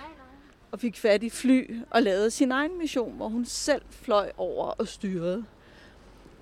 og 0.71 0.81
fik 0.81 0.97
fat 0.97 1.23
i 1.23 1.31
fly 1.31 1.81
og 1.91 2.03
lavede 2.03 2.31
sin 2.31 2.53
egen 2.53 2.79
mission, 2.79 3.17
hvor 3.17 3.29
hun 3.29 3.45
selv 3.45 3.83
fløj 3.91 4.33
over 4.37 4.65
og 4.67 4.89
styrede. 4.89 5.45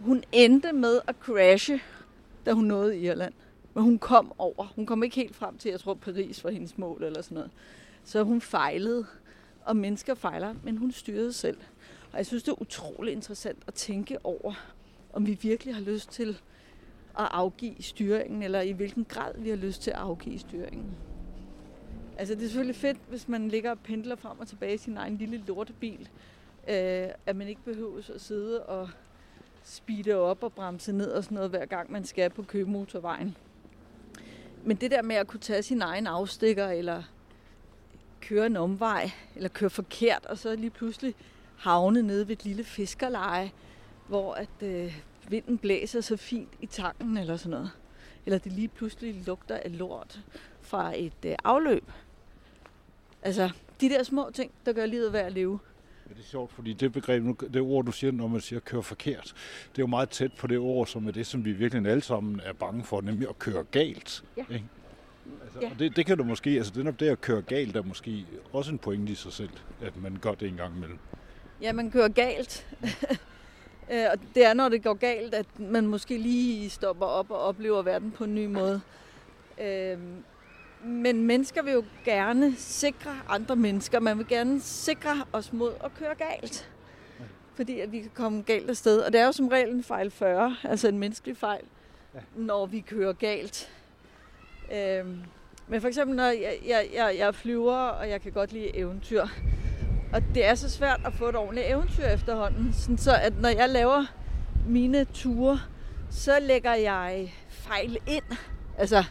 Hun 0.01 0.25
endte 0.33 0.73
med 0.73 1.01
at 1.07 1.15
crashe, 1.21 1.81
da 2.47 2.53
hun 2.53 2.65
nåede 2.65 2.99
Irland. 3.01 3.33
Men 3.75 3.85
hun 3.85 3.99
kom 3.99 4.33
over. 4.39 4.73
Hun 4.77 4.87
kom 4.87 5.03
ikke 5.03 5.17
helt 5.17 5.37
frem 5.37 5.59
til, 5.59 5.71
jeg 5.71 5.81
tror, 5.81 5.95
Paris 5.95 6.45
var 6.45 6.51
hendes 6.51 6.79
mål 6.79 7.03
eller 7.03 7.23
sådan 7.23 7.35
noget. 7.35 7.51
Så 8.05 8.23
hun 8.23 8.41
fejlede, 8.41 9.07
og 9.65 9.77
mennesker 9.77 10.15
fejler, 10.15 10.55
men 10.63 10.77
hun 10.77 10.93
styrede 10.93 11.33
selv. 11.33 11.59
Og 12.13 12.19
jeg 12.19 12.27
synes, 12.27 12.43
det 12.43 12.53
er 12.53 12.63
utrolig 12.63 13.13
interessant 13.13 13.59
at 13.67 13.75
tænke 13.75 14.19
over, 14.25 14.55
om 15.13 15.27
vi 15.27 15.39
virkelig 15.43 15.75
har 15.75 15.83
lyst 15.83 16.11
til 16.11 16.29
at 17.19 17.29
afgive 17.31 17.75
styringen, 17.81 18.43
eller 18.43 18.61
i 18.61 18.73
hvilken 18.73 19.05
grad 19.05 19.33
vi 19.39 19.49
har 19.49 19.57
lyst 19.57 19.83
til 19.83 19.91
at 19.91 19.97
afgive 19.97 20.39
styringen. 20.39 20.95
Altså 22.19 22.35
det 22.35 22.43
er 22.43 22.47
selvfølgelig 22.47 22.77
fedt, 22.77 22.99
hvis 23.09 23.29
man 23.29 23.49
ligger 23.49 23.71
og 23.71 23.79
pendler 23.79 24.17
frem 24.17 24.39
og 24.41 24.49
tilbage 24.49 24.75
i 24.75 24.79
sin 24.79 24.97
egen 24.97 25.17
lille 25.17 25.45
lortebil, 25.47 26.09
øh, 26.69 27.09
at 27.27 27.37
man 27.37 27.49
ikke 27.49 27.63
behøver 27.65 27.99
at 28.15 28.21
sidde 28.21 28.63
og 28.63 28.89
speede 29.65 30.15
op 30.15 30.43
og 30.43 30.53
bremse 30.53 30.93
ned 30.93 31.11
og 31.11 31.25
sådan 31.25 31.35
noget, 31.35 31.51
hver 31.51 31.67
gang 31.67 31.93
man 31.93 32.05
skal 32.05 32.31
på 32.31 32.43
købemotorvejen. 32.43 33.37
Men 34.65 34.77
det 34.77 34.91
der 34.91 35.03
med 35.03 35.17
at 35.17 35.27
kunne 35.27 35.41
tage 35.41 35.63
sin 35.63 35.83
egen 35.83 36.07
afstikker, 36.07 36.69
eller 36.69 37.03
køre 38.21 38.47
en 38.47 38.57
omvej, 38.57 39.11
eller 39.37 39.49
køre 39.49 39.71
forkert, 39.71 40.27
og 40.27 40.39
så 40.39 40.57
lige 40.57 40.71
pludselig 40.71 41.15
havne 41.57 42.03
nede 42.03 42.29
ved 42.29 42.37
et 42.37 42.45
lille 42.45 42.65
fiskerleje, 42.65 43.53
hvor 44.09 44.35
at 44.35 44.63
øh, 44.63 45.01
vinden 45.29 45.59
blæser 45.59 46.01
så 46.01 46.17
fint 46.17 46.53
i 46.61 46.67
tanken 46.67 47.17
eller 47.17 47.37
sådan 47.37 47.51
noget. 47.51 47.71
Eller 48.27 48.39
det 48.39 48.53
lige 48.53 48.69
pludselig 48.69 49.23
lugter 49.27 49.57
af 49.57 49.79
lort 49.79 50.21
fra 50.61 50.99
et 50.99 51.25
øh, 51.27 51.35
afløb. 51.45 51.91
Altså, 53.23 53.51
de 53.81 53.89
der 53.89 54.03
små 54.03 54.31
ting, 54.35 54.53
der 54.67 54.73
gør 54.73 54.87
livet 54.87 55.13
værd 55.13 55.27
at 55.27 55.33
leve. 55.33 55.59
Ja, 56.11 56.15
det 56.15 56.21
er 56.21 56.27
sjovt, 56.29 56.53
fordi 56.53 56.73
det 56.73 56.93
begreb, 56.93 57.25
det 57.55 57.63
ord, 57.63 57.85
du 57.85 57.93
siger, 57.93 58.13
når 58.13 58.27
man 58.29 58.41
siger 58.41 58.61
køre 58.61 58.83
forkert, 58.83 59.35
det 59.73 59.79
er 59.79 59.83
jo 59.83 59.87
meget 59.87 60.11
tæt 60.11 60.33
på 60.33 60.47
det 60.47 60.59
ord, 60.59 60.87
som 60.87 61.07
er 61.09 61.13
det, 61.13 61.27
som 61.27 61.45
vi 61.45 61.53
virkelig 61.53 61.87
alle 61.91 62.03
sammen 62.03 62.41
er 62.45 62.53
bange 62.53 62.85
for, 62.85 63.01
nemlig 63.01 63.29
at 63.29 63.39
køre 63.39 63.65
galt. 63.65 64.25
Ja. 64.37 64.43
Ikke? 64.51 64.65
Altså, 65.45 65.59
Ja. 65.61 65.71
og 65.71 65.79
det, 65.79 65.97
det 65.97 66.07
kan 66.07 66.19
du 66.19 66.25
måske, 66.25 66.51
altså 66.51 66.73
det, 66.77 66.87
er- 66.87 66.91
det 66.91 67.09
at 67.09 67.21
køre 67.21 67.43
galt 67.43 67.77
er 67.77 67.83
måske 67.83 68.27
også 68.53 68.73
en 68.73 68.79
pointe 68.79 69.13
i 69.13 69.15
sig 69.15 69.33
selv, 69.33 69.51
at 69.83 70.03
man 70.03 70.19
gør 70.23 70.35
det 70.35 70.49
en 70.49 70.57
gang 70.57 70.77
imellem. 70.77 70.99
Ja, 71.63 71.73
man 71.73 71.91
kører 71.91 72.09
galt. 72.09 72.67
Øh, 73.93 74.05
og 74.13 74.19
det 74.35 74.45
er, 74.45 74.55
når 74.55 74.69
det 74.69 74.83
går 74.83 74.95
galt, 74.95 75.35
at 75.35 75.47
man 75.59 75.87
måske 75.87 76.19
lige 76.19 76.71
stopper 76.71 77.07
op 77.07 77.31
og 77.31 77.39
oplever 77.39 77.83
verden 77.83 78.11
på 78.11 78.25
en 78.25 78.35
ny 78.35 78.47
måde. 78.47 78.81
Øhm, 79.61 80.25
Men 80.85 81.27
mennesker 81.27 81.63
vil 81.63 81.73
jo 81.73 81.85
gerne 82.05 82.55
sikre 82.57 83.11
andre 83.29 83.57
mennesker. 83.57 84.01
Man 84.01 84.19
vil 84.19 84.27
gerne 84.29 84.61
sikre 84.61 85.25
os 85.33 85.53
mod 85.53 85.73
at 85.85 85.95
køre 85.95 86.15
galt. 86.15 86.71
Fordi 87.55 87.81
at 87.81 87.93
vi 87.93 88.01
kan 88.01 88.11
komme 88.15 88.43
galt 88.43 88.71
afsted. 88.71 89.01
Og 89.01 89.13
det 89.13 89.21
er 89.21 89.27
jo 89.27 89.33
som 89.33 89.49
regel 89.49 89.71
en 89.75 89.83
fejl 89.83 90.11
40, 90.11 90.57
altså 90.65 90.89
en 90.89 90.99
menneskelig 90.99 91.37
fejl, 91.37 91.65
ja. 92.15 92.21
når 92.37 92.67
vi 92.67 92.81
kører 92.81 93.13
galt. 93.13 93.71
Øhm, 94.73 95.23
men 95.69 95.81
for 95.81 95.89
eksempel, 95.89 96.17
når 96.17 96.25
jeg, 96.25 96.59
jeg, 96.67 96.89
jeg, 96.95 97.15
jeg 97.19 97.35
flyver, 97.35 97.77
og 97.77 98.09
jeg 98.09 98.21
kan 98.21 98.33
godt 98.33 98.53
lide 98.53 98.77
eventyr. 98.77 99.27
Og 100.13 100.23
det 100.35 100.45
er 100.45 100.55
så 100.55 100.71
svært 100.71 101.01
at 101.05 101.13
få 101.13 101.29
et 101.29 101.37
ordentligt 101.37 101.67
eventyr 101.69 102.05
efterhånden. 102.05 102.73
Sådan 102.73 102.99
så 102.99 103.17
at 103.17 103.41
når 103.41 103.49
jeg 103.49 103.69
laver 103.69 104.05
mine 104.69 105.05
ture, 105.05 105.61
så 106.11 106.41
lægger 106.41 106.75
jeg 106.75 107.35
fejl 107.49 107.99
ind. 108.07 108.37
Altså, 108.79 109.05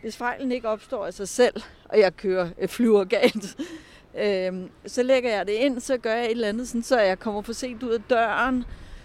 hvis 0.00 0.16
fejlen 0.16 0.52
ikke 0.52 0.68
opstår 0.68 1.06
af 1.06 1.14
sig 1.14 1.28
selv, 1.28 1.62
og 1.84 1.98
jeg 1.98 2.16
kører 2.16 2.50
øh, 2.58 2.68
flyver 2.68 3.04
galt, 3.04 3.56
øh, 4.24 4.52
så 4.86 5.02
lægger 5.02 5.30
jeg 5.30 5.46
det 5.46 5.52
ind, 5.52 5.80
så 5.80 5.96
gør 5.96 6.14
jeg 6.14 6.24
et 6.24 6.30
eller 6.30 6.48
andet, 6.48 6.68
sådan, 6.68 6.82
så 6.82 7.00
jeg 7.00 7.18
kommer 7.18 7.42
for 7.42 7.52
sent 7.52 7.82
ud 7.82 7.90
af 7.90 8.02
døren, 8.10 8.64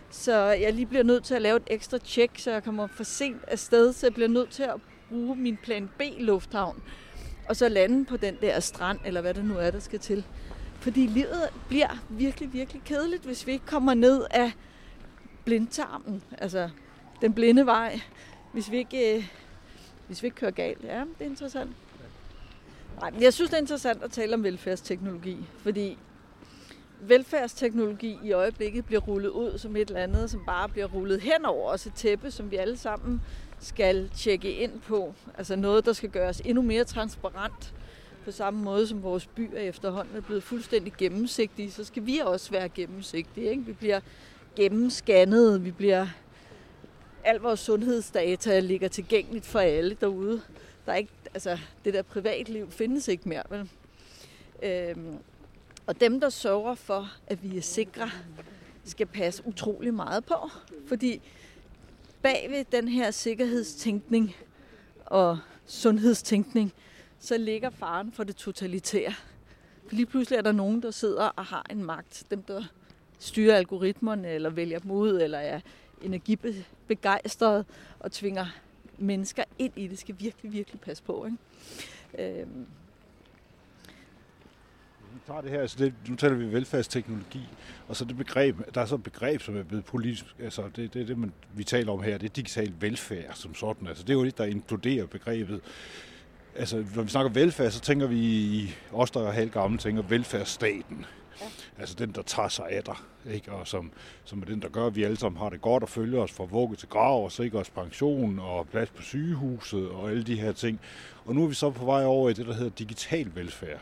så 0.10 0.36
jeg 0.46 0.74
lige 0.74 0.86
bliver 0.86 1.04
nødt 1.04 1.24
til 1.24 1.36
at 1.36 1.42
lave 1.42 1.58
et 1.58 1.68
ekstra 1.68 1.98
tjek, 1.98 2.32
så 2.38 2.52
jeg 2.52 2.64
kommer 2.64 2.88
for 2.88 3.04
sent 3.04 3.44
afsted, 3.48 3.94
så 3.94 4.06
jeg 4.06 4.14
bliver 4.14 4.30
nødt 4.30 4.50
til 4.50 4.64
at 4.64 4.76
bruge 5.10 5.36
min 5.36 5.58
plan 5.64 5.90
B-lufthavn, 5.98 6.84
og 7.50 7.56
så 7.56 7.70
lande 7.70 8.06
på 8.06 8.18
den 8.18 8.38
der 8.42 8.60
strand, 8.60 9.00
eller 9.06 9.22
hvad 9.22 9.34
det 9.34 9.46
nu 9.46 9.58
er, 9.58 9.72
der 9.72 9.80
skal 9.80 10.00
til. 10.00 10.26
Fordi 10.80 11.08
livet 11.08 11.50
bliver 11.68 11.98
virkelig, 12.10 12.54
virkelig 12.54 12.82
kedeligt, 12.86 13.24
hvis 13.24 13.48
vi 13.48 13.52
ikke 13.52 13.66
kommer 13.66 13.94
ned 13.94 14.24
af 14.32 14.52
blindtarmen, 15.46 16.24
altså 16.38 16.70
den 17.22 17.34
blinde 17.34 17.66
vej, 17.66 18.02
hvis 18.54 18.72
vi 18.72 18.78
ikke, 18.78 19.18
øh, 19.18 19.28
hvis 20.12 20.24
vi 20.24 20.28
ikke 20.28 20.36
kører 20.36 20.52
galt. 20.52 20.84
Ja, 20.84 21.00
det 21.20 21.26
er 21.26 21.30
interessant. 21.30 21.72
Nej, 23.00 23.12
men 23.12 23.22
jeg 23.22 23.34
synes, 23.34 23.50
det 23.50 23.58
er 23.58 23.62
interessant 23.62 24.04
at 24.04 24.12
tale 24.12 24.34
om 24.34 24.44
velfærdsteknologi, 24.44 25.38
fordi 25.58 25.98
velfærdsteknologi 27.02 28.18
i 28.24 28.32
øjeblikket 28.32 28.86
bliver 28.86 29.02
rullet 29.02 29.30
ud 29.30 29.58
som 29.58 29.76
et 29.76 29.88
eller 29.88 30.02
andet, 30.02 30.32
som 30.32 30.42
bare 30.46 30.70
bliver 30.70 30.88
rullet 30.88 31.22
hen 31.22 31.46
over 31.46 31.72
os 31.72 31.86
et 31.86 31.94
tæppe, 31.94 32.32
som 32.32 32.52
vi 32.52 32.56
alle 32.56 32.78
sammen 32.78 33.22
skal 33.60 34.10
tjekke 34.10 34.54
ind 34.54 34.82
på. 34.82 35.14
Altså 35.38 35.56
noget, 35.56 35.86
der 35.86 35.94
skal 35.94 36.10
gøres 36.10 36.42
endnu 36.46 36.62
mere 36.62 36.84
transparent. 36.84 37.74
På 38.26 38.32
samme 38.32 38.64
måde 38.64 38.88
som 38.88 39.04
vores 39.04 39.28
byer 39.28 39.60
efterhånden 39.60 40.16
er 40.16 40.22
blevet 40.22 40.44
fuldstændig 40.44 40.94
gennemsigtige, 40.98 41.72
så 41.72 41.84
skal 41.84 42.06
vi 42.06 42.22
også 42.24 42.52
være 42.52 42.70
gennemsigtige. 42.70 43.50
Ikke? 43.50 43.66
Vi 43.66 43.74
bliver 43.74 44.00
gennemscannet, 44.56 45.66
vi 45.66 45.72
bliver... 45.72 46.08
Al 47.24 47.40
vores 47.40 47.60
sundhedsdata 47.60 48.60
ligger 48.60 48.88
tilgængeligt 48.88 49.46
for 49.46 49.60
alle 49.60 49.98
derude. 50.02 50.42
Der 50.86 50.92
er 50.92 50.96
ikke, 50.96 51.12
altså, 51.34 51.58
det 51.86 51.94
der 51.94 52.02
privatliv 52.02 52.72
findes 52.72 53.08
ikke 53.08 53.30
mere. 53.30 53.44
Vel? 53.50 53.70
Øhm, 54.64 55.18
og 55.88 56.02
dem, 56.02 56.20
der 56.20 56.30
sørger 56.30 56.76
for, 56.76 57.12
at 57.28 57.44
vi 57.44 57.58
er 57.58 57.62
sikre, 57.62 58.10
skal 58.86 59.06
passe 59.06 59.44
utrolig 59.46 59.94
meget 59.94 60.26
på. 60.26 60.50
Fordi 60.88 61.22
bag 62.22 62.48
ved 62.50 62.66
den 62.72 62.88
her 62.88 63.12
sikkerhedstænkning 63.12 64.36
og 65.06 65.40
sundhedstænkning, 65.66 66.74
så 67.20 67.38
ligger 67.38 67.70
faren 67.70 68.12
for 68.12 68.24
det 68.24 68.36
totalitære. 68.36 69.14
For 69.88 69.96
lige 69.96 70.06
pludselig 70.06 70.38
er 70.38 70.42
der 70.42 70.52
nogen, 70.52 70.82
der 70.82 70.92
sidder 70.92 71.24
og 71.24 71.46
har 71.46 71.66
en 71.70 71.84
magt. 71.84 72.24
Dem, 72.32 72.44
der 72.44 72.64
styrer 73.20 73.56
algoritmerne, 73.56 74.30
eller 74.30 74.50
vælger 74.50 74.80
dem 74.80 74.92
ud, 74.92 75.22
eller 75.22 75.38
er 75.38 75.60
energibegejstret 76.04 77.66
og 78.00 78.12
tvinger 78.12 78.46
mennesker 78.98 79.44
ind 79.60 79.74
i 79.76 79.88
det, 79.88 80.00
skal 80.00 80.16
virkelig, 80.20 80.52
virkelig 80.52 80.82
passe 80.82 81.04
på. 81.04 81.26
Ikke? 81.26 82.42
Øhm, 82.42 82.66
Nu 85.14 85.20
tager 85.28 85.42
det 85.42 85.52
her, 85.52 85.62
altså 85.62 85.78
det, 85.80 85.94
nu 86.10 86.16
taler 86.16 86.36
vi 86.36 86.52
velfærdsteknologi, 86.54 87.48
og 87.88 87.96
så 87.96 88.06
det 88.06 88.18
begreb, 88.18 88.76
der 88.76 88.82
er 88.82 88.86
så 88.86 88.96
et 88.96 89.04
begreb, 89.04 89.42
som 89.42 89.58
er 89.58 89.64
blevet 89.64 89.86
politisk, 89.86 90.26
altså 90.40 90.70
det, 90.76 90.94
det 90.94 91.02
er 91.02 91.06
det, 91.06 91.18
man, 91.18 91.34
vi 91.54 91.64
taler 91.64 91.92
om 91.92 92.04
her, 92.04 92.18
det 92.18 92.30
er 92.30 92.34
digital 92.34 92.74
velfærd 92.80 93.34
som 93.34 93.56
sådan. 93.56 93.88
Altså 93.88 94.04
det 94.04 94.10
er 94.10 94.14
jo 94.14 94.26
det, 94.26 94.38
der 94.38 94.46
inkluderer 94.46 95.06
begrebet. 95.06 95.62
Altså 96.56 96.86
når 96.96 97.04
vi 97.04 97.10
snakker 97.10 97.32
velfærd, 97.32 97.72
så 97.72 97.80
tænker 97.80 98.08
vi, 98.08 98.20
i 98.20 98.76
os 98.92 99.12
der 99.12 99.28
er 99.28 99.32
helt 99.32 99.52
gamle, 99.52 99.78
tænker 99.78 100.02
velfærdsstaten. 100.02 101.06
Ja. 101.42 101.46
Altså 101.80 101.96
den, 101.96 102.12
der 102.12 102.22
tager 102.22 102.50
sig 102.50 102.70
af 102.70 102.84
dig, 102.84 102.96
ikke? 103.32 103.52
og 103.52 103.68
som, 103.68 103.92
som 104.24 104.42
er 104.42 104.46
den, 104.46 104.62
der 104.62 104.70
gør, 104.70 104.88
at 104.88 104.96
vi 104.96 105.04
alle 105.04 105.18
sammen 105.18 105.40
har 105.42 105.50
det 105.50 105.62
godt 105.62 105.84
og 105.84 105.90
følger 105.90 106.22
os 106.22 106.32
fra 106.32 106.44
vugge 106.44 106.76
til 106.76 106.88
grav 106.88 107.24
og 107.24 107.32
sikrer 107.32 107.60
os 107.60 107.70
pension 107.70 108.40
og 108.40 108.68
plads 108.68 108.90
på 108.90 109.02
sygehuset 109.02 109.90
og 109.90 110.10
alle 110.10 110.24
de 110.24 110.40
her 110.40 110.52
ting. 110.52 110.80
Og 111.26 111.36
nu 111.36 111.44
er 111.44 111.48
vi 111.48 111.54
så 111.54 111.70
på 111.70 111.86
vej 111.86 112.06
over 112.06 112.30
i 112.30 112.34
det, 112.34 112.48
der 112.48 112.54
hedder 112.54 112.70
digital 112.70 113.32
velfærd. 113.36 113.80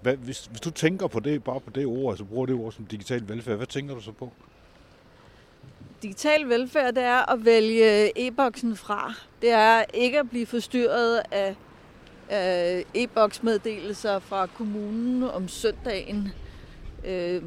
Hvad, 0.00 0.16
hvis, 0.16 0.46
hvis 0.46 0.60
du 0.60 0.70
tænker 0.70 1.06
på 1.06 1.20
det, 1.20 1.44
bare 1.44 1.60
på 1.60 1.70
det 1.70 1.86
ord, 1.86 2.12
altså 2.12 2.24
bruger 2.24 2.46
det 2.46 2.54
ord 2.54 2.72
som 2.72 2.86
digital 2.86 3.28
velfærd, 3.28 3.56
hvad 3.56 3.66
tænker 3.66 3.94
du 3.94 4.00
så 4.00 4.12
på? 4.12 4.32
digital 6.02 6.48
velfærd, 6.48 6.94
det 6.94 7.02
er 7.02 7.32
at 7.32 7.44
vælge 7.44 8.12
e-boksen 8.26 8.76
fra. 8.76 9.14
Det 9.42 9.50
er 9.50 9.84
ikke 9.94 10.18
at 10.18 10.30
blive 10.30 10.46
forstyrret 10.46 11.22
af, 11.30 11.54
af 12.28 12.84
e-boksmeddelelser 12.94 14.18
fra 14.18 14.46
kommunen 14.46 15.22
om 15.22 15.48
søndagen. 15.48 16.32
Øh, 17.04 17.42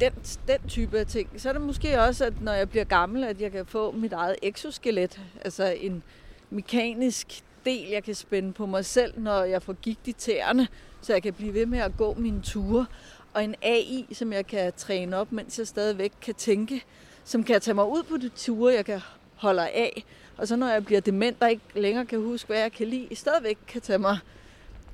den, 0.00 0.12
den 0.48 0.68
type 0.68 0.98
af 0.98 1.06
ting. 1.06 1.28
Så 1.36 1.48
er 1.48 1.52
det 1.52 1.62
måske 1.62 2.00
også, 2.00 2.24
at 2.24 2.40
når 2.40 2.52
jeg 2.52 2.70
bliver 2.70 2.84
gammel, 2.84 3.24
at 3.24 3.40
jeg 3.40 3.52
kan 3.52 3.66
få 3.66 3.90
mit 3.92 4.12
eget 4.12 4.36
exoskelet. 4.42 5.20
Altså 5.44 5.64
en 5.80 6.02
mekanisk 6.50 7.42
del, 7.64 7.88
jeg 7.88 8.04
kan 8.04 8.14
spænde 8.14 8.52
på 8.52 8.66
mig 8.66 8.84
selv, 8.84 9.20
når 9.20 9.44
jeg 9.44 9.62
får 9.62 9.72
gigt 9.72 10.08
i 10.08 10.12
tæerne, 10.12 10.68
så 11.00 11.12
jeg 11.12 11.22
kan 11.22 11.34
blive 11.34 11.54
ved 11.54 11.66
med 11.66 11.78
at 11.78 11.96
gå 11.96 12.14
mine 12.14 12.42
ture. 12.42 12.86
Og 13.34 13.44
en 13.44 13.54
AI, 13.62 14.06
som 14.12 14.32
jeg 14.32 14.46
kan 14.46 14.72
træne 14.76 15.16
op, 15.16 15.32
mens 15.32 15.58
jeg 15.58 15.66
stadigvæk 15.66 16.12
kan 16.20 16.34
tænke, 16.34 16.84
som 17.24 17.44
kan 17.44 17.60
tage 17.60 17.74
mig 17.74 17.86
ud 17.86 18.02
på 18.02 18.16
de 18.16 18.28
ture, 18.28 18.74
jeg 18.74 18.84
kan 18.84 19.00
holde 19.34 19.62
af. 19.62 20.04
Og 20.36 20.48
så 20.48 20.56
når 20.56 20.68
jeg 20.68 20.84
bliver 20.84 21.00
dement 21.00 21.42
og 21.42 21.50
ikke 21.50 21.62
længere 21.74 22.06
kan 22.06 22.20
huske, 22.20 22.46
hvad 22.46 22.58
jeg 22.58 22.72
kan 22.72 22.86
lide, 22.86 23.16
stadigvæk 23.16 23.58
kan 23.66 23.80
tage 23.80 23.98
mig 23.98 24.18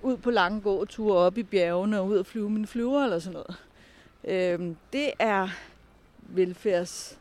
ud 0.03 0.17
på 0.17 0.31
lange 0.31 0.61
gåture 0.61 1.19
op 1.19 1.39
i 1.39 1.43
bjergene 1.43 2.01
og 2.01 2.07
ud 2.07 2.17
og 2.17 2.27
flyve 2.27 2.51
mine 2.51 2.67
flyver 2.67 3.05
eller 3.05 3.19
sådan 3.19 3.33
noget. 3.33 3.57
Øhm, 4.25 4.77
det 4.93 5.11
er 5.19 5.49
velfærds, 6.21 7.19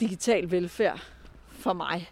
digital 0.00 0.50
velfærd 0.50 1.00
for 1.48 1.72
mig. 1.72 2.10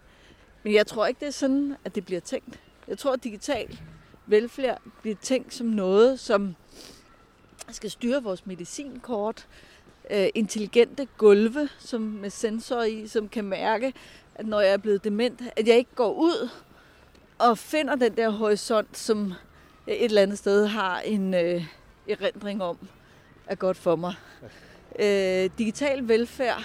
Men 0.63 0.75
jeg 0.75 0.87
tror 0.87 1.07
ikke, 1.07 1.21
det 1.21 1.27
er 1.27 1.33
sådan, 1.33 1.77
at 1.85 1.95
det 1.95 2.05
bliver 2.05 2.21
tænkt. 2.21 2.61
Jeg 2.89 2.99
tror, 2.99 3.13
at 3.13 3.25
digital 3.25 3.81
velfærd 4.27 4.83
bliver 5.03 5.17
tænkt 5.17 5.55
som 5.55 5.67
noget, 5.67 6.21
som 6.21 6.55
skal 7.71 7.91
styre 7.91 8.23
vores 8.23 8.47
medicinkort, 8.47 9.49
øh, 10.11 10.29
intelligente 10.35 11.09
gulve 11.19 11.69
som 11.79 12.01
med 12.01 12.31
sensorer 12.31 12.85
i, 12.85 13.07
som 13.07 13.29
kan 13.29 13.45
mærke, 13.45 13.93
at 14.35 14.47
når 14.47 14.61
jeg 14.61 14.73
er 14.73 14.77
blevet 14.77 15.05
dement, 15.05 15.43
at 15.57 15.69
jeg 15.69 15.77
ikke 15.77 15.95
går 15.95 16.13
ud 16.13 16.51
og 17.39 17.59
finder 17.59 17.95
den 17.95 18.17
der 18.17 18.31
horisont, 18.31 18.99
som 18.99 19.35
et 19.87 20.05
eller 20.05 20.23
andet 20.23 20.39
sted 20.39 20.67
har 20.67 21.01
en 21.01 21.35
øh, 21.35 21.65
erindring 22.09 22.63
om, 22.63 22.79
er 23.47 23.55
godt 23.55 23.77
for 23.77 23.97
mig. 23.97 24.15
Øh, 24.99 25.51
digital 25.59 26.09
velfærd 26.09 26.65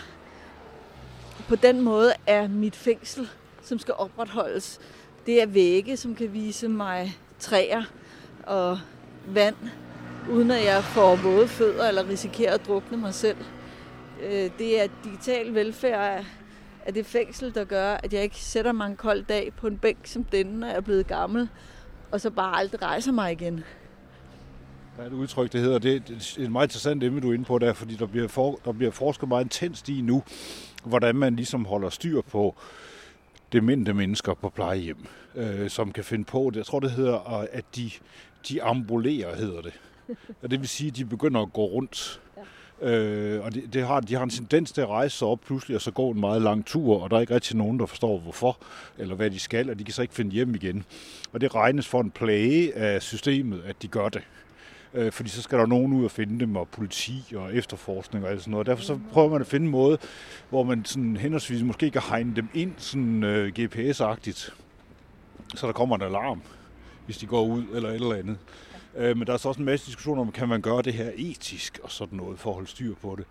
på 1.47 1.55
den 1.55 1.81
måde 1.81 2.13
er 2.27 2.47
mit 2.47 2.75
fængsel, 2.75 3.29
som 3.61 3.79
skal 3.79 3.93
opretholdes. 3.93 4.79
Det 5.25 5.41
er 5.41 5.45
vægge, 5.45 5.97
som 5.97 6.15
kan 6.15 6.33
vise 6.33 6.67
mig 6.67 7.17
træer 7.39 7.83
og 8.43 8.79
vand 9.27 9.55
uden 10.29 10.51
at 10.51 10.65
jeg 10.65 10.83
får 10.83 11.15
våde 11.15 11.47
fødder 11.47 11.87
eller 11.87 12.09
risikerer 12.09 12.53
at 12.53 12.67
drukne 12.67 12.97
mig 12.97 13.13
selv. 13.13 13.37
Øh, 14.23 14.49
det 14.57 14.81
er 14.81 14.87
digital 15.03 15.53
velfærd 15.53 16.25
af 16.85 16.93
det 16.93 17.05
fængsel, 17.05 17.55
der 17.55 17.63
gør, 17.63 17.93
at 17.93 18.13
jeg 18.13 18.23
ikke 18.23 18.35
sætter 18.35 18.71
mig 18.71 18.87
en 18.87 18.95
kold 18.95 19.23
dag 19.23 19.53
på 19.57 19.67
en 19.67 19.77
bænk 19.77 20.07
som 20.07 20.23
denne, 20.23 20.59
når 20.59 20.67
jeg 20.67 20.75
er 20.75 20.81
blevet 20.81 21.07
gammel, 21.07 21.49
og 22.11 22.21
så 22.21 22.29
bare 22.29 22.57
aldrig 22.57 22.81
rejser 22.81 23.11
mig 23.11 23.31
igen. 23.31 23.63
Der 24.97 25.03
er 25.03 25.07
et 25.07 25.13
udtryk, 25.13 25.53
det 25.53 25.61
hedder, 25.61 25.79
det 25.79 25.95
er 25.95 26.43
et 26.43 26.51
meget 26.51 26.67
interessant 26.67 27.03
emne, 27.03 27.21
du 27.21 27.29
er 27.29 27.33
inde 27.33 27.45
på 27.45 27.57
der, 27.59 27.73
fordi 27.73 27.95
der 27.95 28.05
bliver, 28.05 28.27
for, 28.27 28.59
der 28.65 28.71
bliver 28.71 28.91
forsket 28.91 29.27
meget 29.29 29.43
intenst 29.43 29.89
i 29.89 30.01
nu, 30.01 30.23
hvordan 30.83 31.15
man 31.15 31.35
ligesom 31.35 31.65
holder 31.65 31.89
styr 31.89 32.21
på 32.21 32.55
demente 33.53 33.93
mennesker 33.93 34.33
på 34.33 34.49
plejehjem, 34.49 35.05
øh, 35.35 35.69
som 35.69 35.91
kan 35.91 36.03
finde 36.03 36.25
på 36.25 36.49
det. 36.53 36.57
Jeg 36.57 36.65
tror, 36.65 36.79
det 36.79 36.91
hedder, 36.91 37.47
at 37.51 37.65
de, 37.75 37.91
de 38.49 38.63
ambulerer, 38.63 39.35
hedder 39.35 39.61
det. 39.61 39.73
Og 40.41 40.51
det 40.51 40.59
vil 40.59 40.67
sige, 40.67 40.87
at 40.87 40.95
de 40.95 41.05
begynder 41.05 41.41
at 41.41 41.53
gå 41.53 41.65
rundt. 41.65 42.21
Øh, 42.81 43.43
og 43.43 43.53
det, 43.53 43.73
det 43.73 43.87
har, 43.87 43.99
de 43.99 44.15
har 44.15 44.23
en 44.23 44.29
tendens 44.29 44.71
til 44.71 44.81
at 44.81 44.87
rejse 44.87 45.17
sig 45.17 45.27
op 45.27 45.39
pludselig 45.45 45.75
og 45.75 45.81
så 45.81 45.91
gå 45.91 46.09
en 46.09 46.19
meget 46.19 46.41
lang 46.41 46.65
tur, 46.65 47.03
og 47.03 47.09
der 47.09 47.17
er 47.17 47.21
ikke 47.21 47.35
rigtig 47.35 47.57
nogen, 47.57 47.79
der 47.79 47.85
forstår 47.85 48.17
hvorfor, 48.19 48.57
eller 48.97 49.15
hvad 49.15 49.29
de 49.29 49.39
skal, 49.39 49.69
og 49.69 49.79
de 49.79 49.83
kan 49.83 49.93
så 49.93 50.01
ikke 50.01 50.13
finde 50.13 50.31
hjem 50.31 50.55
igen. 50.55 50.83
Og 51.33 51.41
det 51.41 51.55
regnes 51.55 51.87
for 51.87 52.01
en 52.01 52.11
plage 52.11 52.75
af 52.75 53.01
systemet, 53.01 53.63
at 53.65 53.81
de 53.81 53.87
gør 53.87 54.09
det 54.09 54.21
øh, 54.93 55.11
fordi 55.11 55.29
så 55.29 55.41
skal 55.41 55.59
der 55.59 55.65
nogen 55.65 55.93
ud 55.93 56.05
og 56.05 56.11
finde 56.11 56.39
dem, 56.39 56.55
og 56.55 56.67
politi 56.67 57.23
og 57.35 57.55
efterforskning 57.55 58.25
og 58.25 58.31
alt 58.31 58.41
sådan 58.41 58.51
noget. 58.51 58.67
Derfor 58.67 58.83
så 58.83 58.99
prøver 59.11 59.29
man 59.29 59.41
at 59.41 59.47
finde 59.47 59.65
en 59.65 59.71
måde, 59.71 59.97
hvor 60.49 60.63
man 60.63 60.85
sådan 60.85 61.17
henholdsvis 61.17 61.63
måske 61.63 61.91
kan 61.91 62.01
hegne 62.09 62.35
dem 62.35 62.49
ind 62.53 62.73
sådan 62.77 63.23
øh, 63.23 63.53
GPS-agtigt, 63.59 64.53
så 65.55 65.67
der 65.67 65.73
kommer 65.73 65.95
en 65.95 66.01
alarm, 66.01 66.41
hvis 67.05 67.17
de 67.17 67.25
går 67.25 67.43
ud 67.43 67.63
eller 67.73 67.89
et 67.89 67.95
eller 67.95 68.15
andet. 68.15 68.37
Øh, 68.97 69.17
men 69.17 69.27
der 69.27 69.33
er 69.33 69.37
så 69.37 69.47
også 69.47 69.59
en 69.59 69.65
masse 69.65 69.85
diskussioner 69.85 70.21
om, 70.21 70.31
kan 70.31 70.49
man 70.49 70.61
gøre 70.61 70.81
det 70.81 70.93
her 70.93 71.11
etisk 71.15 71.79
og 71.83 71.91
sådan 71.91 72.17
noget 72.17 72.39
for 72.39 72.49
at 72.49 72.53
holde 72.53 72.69
styr 72.69 72.95
på 72.95 73.15
det. 73.15 73.25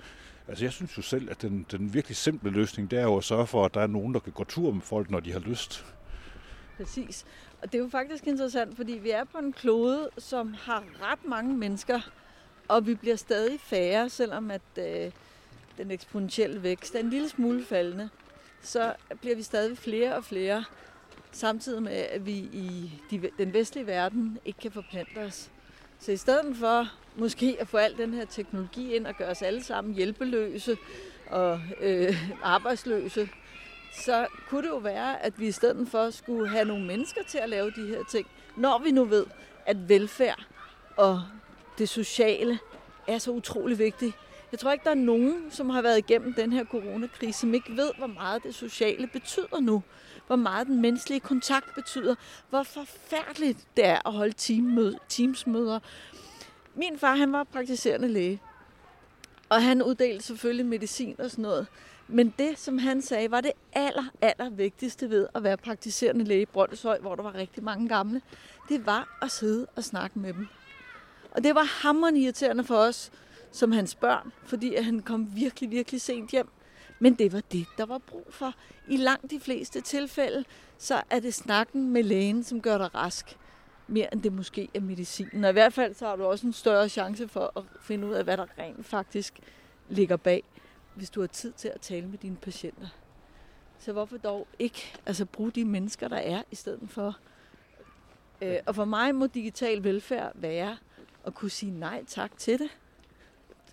Altså 0.48 0.64
jeg 0.64 0.72
synes 0.72 0.96
jo 0.96 1.02
selv, 1.02 1.30
at 1.30 1.42
den, 1.42 1.66
den 1.70 1.94
virkelig 1.94 2.16
simple 2.16 2.50
løsning, 2.50 2.90
det 2.90 2.98
er 2.98 3.02
jo 3.02 3.16
at 3.16 3.24
sørge 3.24 3.46
for, 3.46 3.64
at 3.64 3.74
der 3.74 3.80
er 3.80 3.86
nogen, 3.86 4.14
der 4.14 4.20
kan 4.20 4.32
gå 4.32 4.44
tur 4.44 4.72
med 4.72 4.82
folk, 4.82 5.10
når 5.10 5.20
de 5.20 5.32
har 5.32 5.40
lyst. 5.40 5.84
Præcis. 6.76 7.24
Og 7.62 7.72
det 7.72 7.78
er 7.78 7.82
jo 7.82 7.88
faktisk 7.88 8.26
interessant, 8.26 8.76
fordi 8.76 8.92
vi 8.92 9.10
er 9.10 9.24
på 9.24 9.38
en 9.38 9.52
klode, 9.52 10.10
som 10.18 10.54
har 10.60 10.84
ret 11.02 11.24
mange 11.24 11.56
mennesker, 11.56 12.00
og 12.68 12.86
vi 12.86 12.94
bliver 12.94 13.16
stadig 13.16 13.60
færre, 13.60 14.08
selvom 14.08 14.50
at 14.50 14.62
øh, 14.78 15.12
den 15.78 15.90
eksponentielle 15.90 16.62
vækst 16.62 16.94
er 16.94 17.00
en 17.00 17.10
lille 17.10 17.28
smule 17.28 17.64
faldende. 17.64 18.08
Så 18.62 18.94
bliver 19.20 19.36
vi 19.36 19.42
stadig 19.42 19.78
flere 19.78 20.16
og 20.16 20.24
flere, 20.24 20.64
samtidig 21.32 21.82
med, 21.82 21.92
at 21.92 22.26
vi 22.26 22.32
i 22.32 22.92
de, 23.10 23.30
den 23.38 23.52
vestlige 23.52 23.86
verden 23.86 24.38
ikke 24.44 24.60
kan 24.60 24.72
forplante 24.72 25.18
os. 25.18 25.50
Så 25.98 26.12
i 26.12 26.16
stedet 26.16 26.56
for 26.56 26.88
måske 27.16 27.56
at 27.60 27.68
få 27.68 27.76
al 27.76 27.98
den 27.98 28.14
her 28.14 28.24
teknologi 28.24 28.94
ind 28.94 29.06
og 29.06 29.14
gøre 29.14 29.28
os 29.28 29.42
alle 29.42 29.64
sammen 29.64 29.94
hjælpeløse 29.94 30.76
og 31.26 31.60
øh, 31.80 32.30
arbejdsløse, 32.42 33.28
så 33.92 34.26
kunne 34.48 34.62
det 34.62 34.68
jo 34.68 34.76
være, 34.76 35.24
at 35.24 35.40
vi 35.40 35.46
i 35.46 35.52
stedet 35.52 35.88
for 35.88 36.10
skulle 36.10 36.48
have 36.48 36.64
nogle 36.64 36.86
mennesker 36.86 37.20
til 37.28 37.38
at 37.38 37.48
lave 37.48 37.70
de 37.70 37.86
her 37.86 38.04
ting, 38.10 38.26
når 38.56 38.78
vi 38.84 38.90
nu 38.90 39.04
ved, 39.04 39.26
at 39.66 39.88
velfærd 39.88 40.44
og 40.96 41.22
det 41.78 41.88
sociale 41.88 42.58
er 43.06 43.18
så 43.18 43.30
utrolig 43.30 43.78
vigtigt. 43.78 44.16
Jeg 44.52 44.58
tror 44.60 44.72
ikke, 44.72 44.84
der 44.84 44.90
er 44.90 44.94
nogen, 44.94 45.50
som 45.50 45.70
har 45.70 45.82
været 45.82 45.98
igennem 45.98 46.34
den 46.34 46.52
her 46.52 46.64
coronakrise, 46.64 47.40
som 47.40 47.54
ikke 47.54 47.76
ved, 47.76 47.90
hvor 47.98 48.06
meget 48.06 48.42
det 48.42 48.54
sociale 48.54 49.06
betyder 49.06 49.60
nu. 49.60 49.82
Hvor 50.26 50.36
meget 50.36 50.66
den 50.66 50.80
menneskelige 50.80 51.20
kontakt 51.20 51.74
betyder. 51.74 52.14
Hvor 52.50 52.62
forfærdeligt 52.62 53.58
det 53.76 53.84
er 53.84 54.08
at 54.08 54.12
holde 54.12 54.34
teamsmøder. 55.08 55.78
Min 56.74 56.98
far, 56.98 57.16
han 57.16 57.32
var 57.32 57.44
praktiserende 57.44 58.08
læge. 58.08 58.40
Og 59.48 59.62
han 59.62 59.82
uddelte 59.82 60.24
selvfølgelig 60.24 60.66
medicin 60.66 61.20
og 61.20 61.30
sådan 61.30 61.42
noget. 61.42 61.66
Men 62.08 62.34
det, 62.38 62.58
som 62.58 62.78
han 62.78 63.02
sagde, 63.02 63.30
var 63.30 63.40
det 63.40 63.52
aller, 63.72 64.04
aller 64.20 64.50
vigtigste 64.50 65.10
ved 65.10 65.26
at 65.34 65.42
være 65.42 65.56
praktiserende 65.56 66.24
læge 66.24 66.42
i 66.42 66.46
Brøndshøj, 66.46 66.98
hvor 66.98 67.14
der 67.14 67.22
var 67.22 67.34
rigtig 67.34 67.64
mange 67.64 67.88
gamle, 67.88 68.22
det 68.68 68.86
var 68.86 69.18
at 69.22 69.30
sidde 69.30 69.66
og 69.76 69.84
snakke 69.84 70.18
med 70.18 70.32
dem. 70.32 70.46
Og 71.30 71.44
det 71.44 71.54
var 71.54 71.82
hammerende 71.82 72.20
irriterende 72.20 72.64
for 72.64 72.76
os, 72.76 73.10
som 73.52 73.72
hans 73.72 73.94
børn, 73.94 74.32
fordi 74.44 74.76
han 74.76 75.02
kom 75.02 75.36
virkelig, 75.36 75.70
virkelig 75.70 76.00
sent 76.00 76.30
hjem. 76.30 76.48
Men 76.98 77.14
det 77.14 77.32
var 77.32 77.42
det, 77.52 77.66
der 77.78 77.86
var 77.86 77.98
brug 77.98 78.26
for. 78.30 78.54
I 78.88 78.96
langt 78.96 79.30
de 79.30 79.40
fleste 79.40 79.80
tilfælde, 79.80 80.44
så 80.78 81.02
er 81.10 81.20
det 81.20 81.34
snakken 81.34 81.90
med 81.90 82.02
lægen, 82.02 82.44
som 82.44 82.60
gør 82.60 82.78
dig 82.78 82.94
rask, 82.94 83.36
mere 83.86 84.12
end 84.12 84.22
det 84.22 84.32
måske 84.32 84.68
er 84.74 84.80
medicinen. 84.80 85.44
Og 85.44 85.50
i 85.50 85.52
hvert 85.52 85.72
fald 85.72 85.94
så 85.94 86.06
har 86.06 86.16
du 86.16 86.24
også 86.24 86.46
en 86.46 86.52
større 86.52 86.88
chance 86.88 87.28
for 87.28 87.52
at 87.56 87.62
finde 87.80 88.06
ud 88.06 88.12
af, 88.12 88.24
hvad 88.24 88.36
der 88.36 88.46
rent 88.58 88.86
faktisk 88.86 89.40
ligger 89.88 90.16
bag 90.16 90.42
hvis 90.96 91.10
du 91.10 91.20
har 91.20 91.26
tid 91.26 91.52
til 91.52 91.68
at 91.68 91.80
tale 91.80 92.06
med 92.06 92.18
dine 92.18 92.36
patienter. 92.36 92.88
Så 93.78 93.92
hvorfor 93.92 94.16
dog 94.16 94.46
ikke 94.58 94.92
altså, 95.06 95.24
bruge 95.24 95.50
de 95.50 95.64
mennesker, 95.64 96.08
der 96.08 96.16
er, 96.16 96.42
i 96.50 96.54
stedet 96.54 96.90
for? 96.90 97.16
Øh, 98.42 98.56
og 98.66 98.74
for 98.74 98.84
mig 98.84 99.14
må 99.14 99.26
digital 99.26 99.84
velfærd 99.84 100.32
være 100.34 100.76
at 101.26 101.34
kunne 101.34 101.50
sige 101.50 101.72
nej 101.72 102.04
tak 102.04 102.36
til 102.36 102.58
det. 102.58 102.70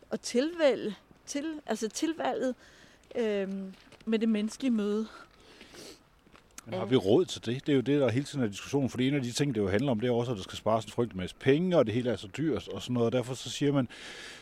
Og 0.10 0.22
tilvælge, 0.22 0.96
til, 1.26 1.62
altså 1.66 1.90
tilvalget 1.90 2.56
øh, 3.16 3.48
med 4.06 4.20
det 4.20 4.30
menneskelige 4.30 4.72
møde. 4.72 5.08
Men 6.66 6.80
har 6.80 6.86
vi 6.86 6.96
råd 6.96 7.26
til 7.26 7.46
det? 7.46 7.66
Det 7.68 7.72
er 7.72 7.76
jo 7.76 7.82
det, 7.82 8.02
der 8.02 8.10
hele 8.10 8.26
tiden 8.26 8.44
er 8.44 8.48
diskussion, 8.48 8.90
fordi 8.90 9.08
en 9.08 9.16
af 9.16 9.22
de 9.22 9.32
ting, 9.32 9.56
det 9.56 9.62
jo 9.62 9.70
handler 9.70 9.92
om, 9.92 10.00
det 10.00 10.08
er 10.08 10.12
også, 10.12 10.32
at 10.32 10.38
der 10.38 10.44
skal 10.44 10.58
spares 10.58 10.86
en 10.86 10.92
frygtelig 10.92 11.18
masse 11.18 11.36
penge, 11.40 11.78
og 11.78 11.86
det 11.86 11.94
hele 11.94 12.12
er 12.12 12.16
så 12.16 12.28
dyrt 12.38 12.68
og 12.68 12.82
sådan 12.82 12.94
noget, 12.94 13.06
og 13.06 13.12
derfor 13.12 13.34
så 13.34 13.50
siger 13.50 13.72
man, 13.72 13.88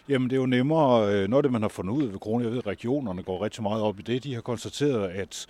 jamen 0.10 0.30
det 0.30 0.36
er 0.36 0.40
jo 0.40 0.46
nemmere, 0.46 1.14
øh, 1.14 1.30
når 1.30 1.42
det 1.42 1.52
man 1.52 1.62
har 1.62 1.70
fundet 1.70 1.94
ud 1.94 2.04
ved 2.04 2.20
corona, 2.20 2.44
jeg 2.44 2.52
ved, 2.52 2.58
at 2.60 2.68
regionerne 2.68 3.24
går 3.24 3.42
rigtig 3.42 3.64
meget 3.64 3.82
op 3.82 4.00
i 4.00 4.02
det, 4.02 4.24
de 4.24 4.34
har 4.34 4.42
konstateret, 4.42 5.10
at 5.10 5.48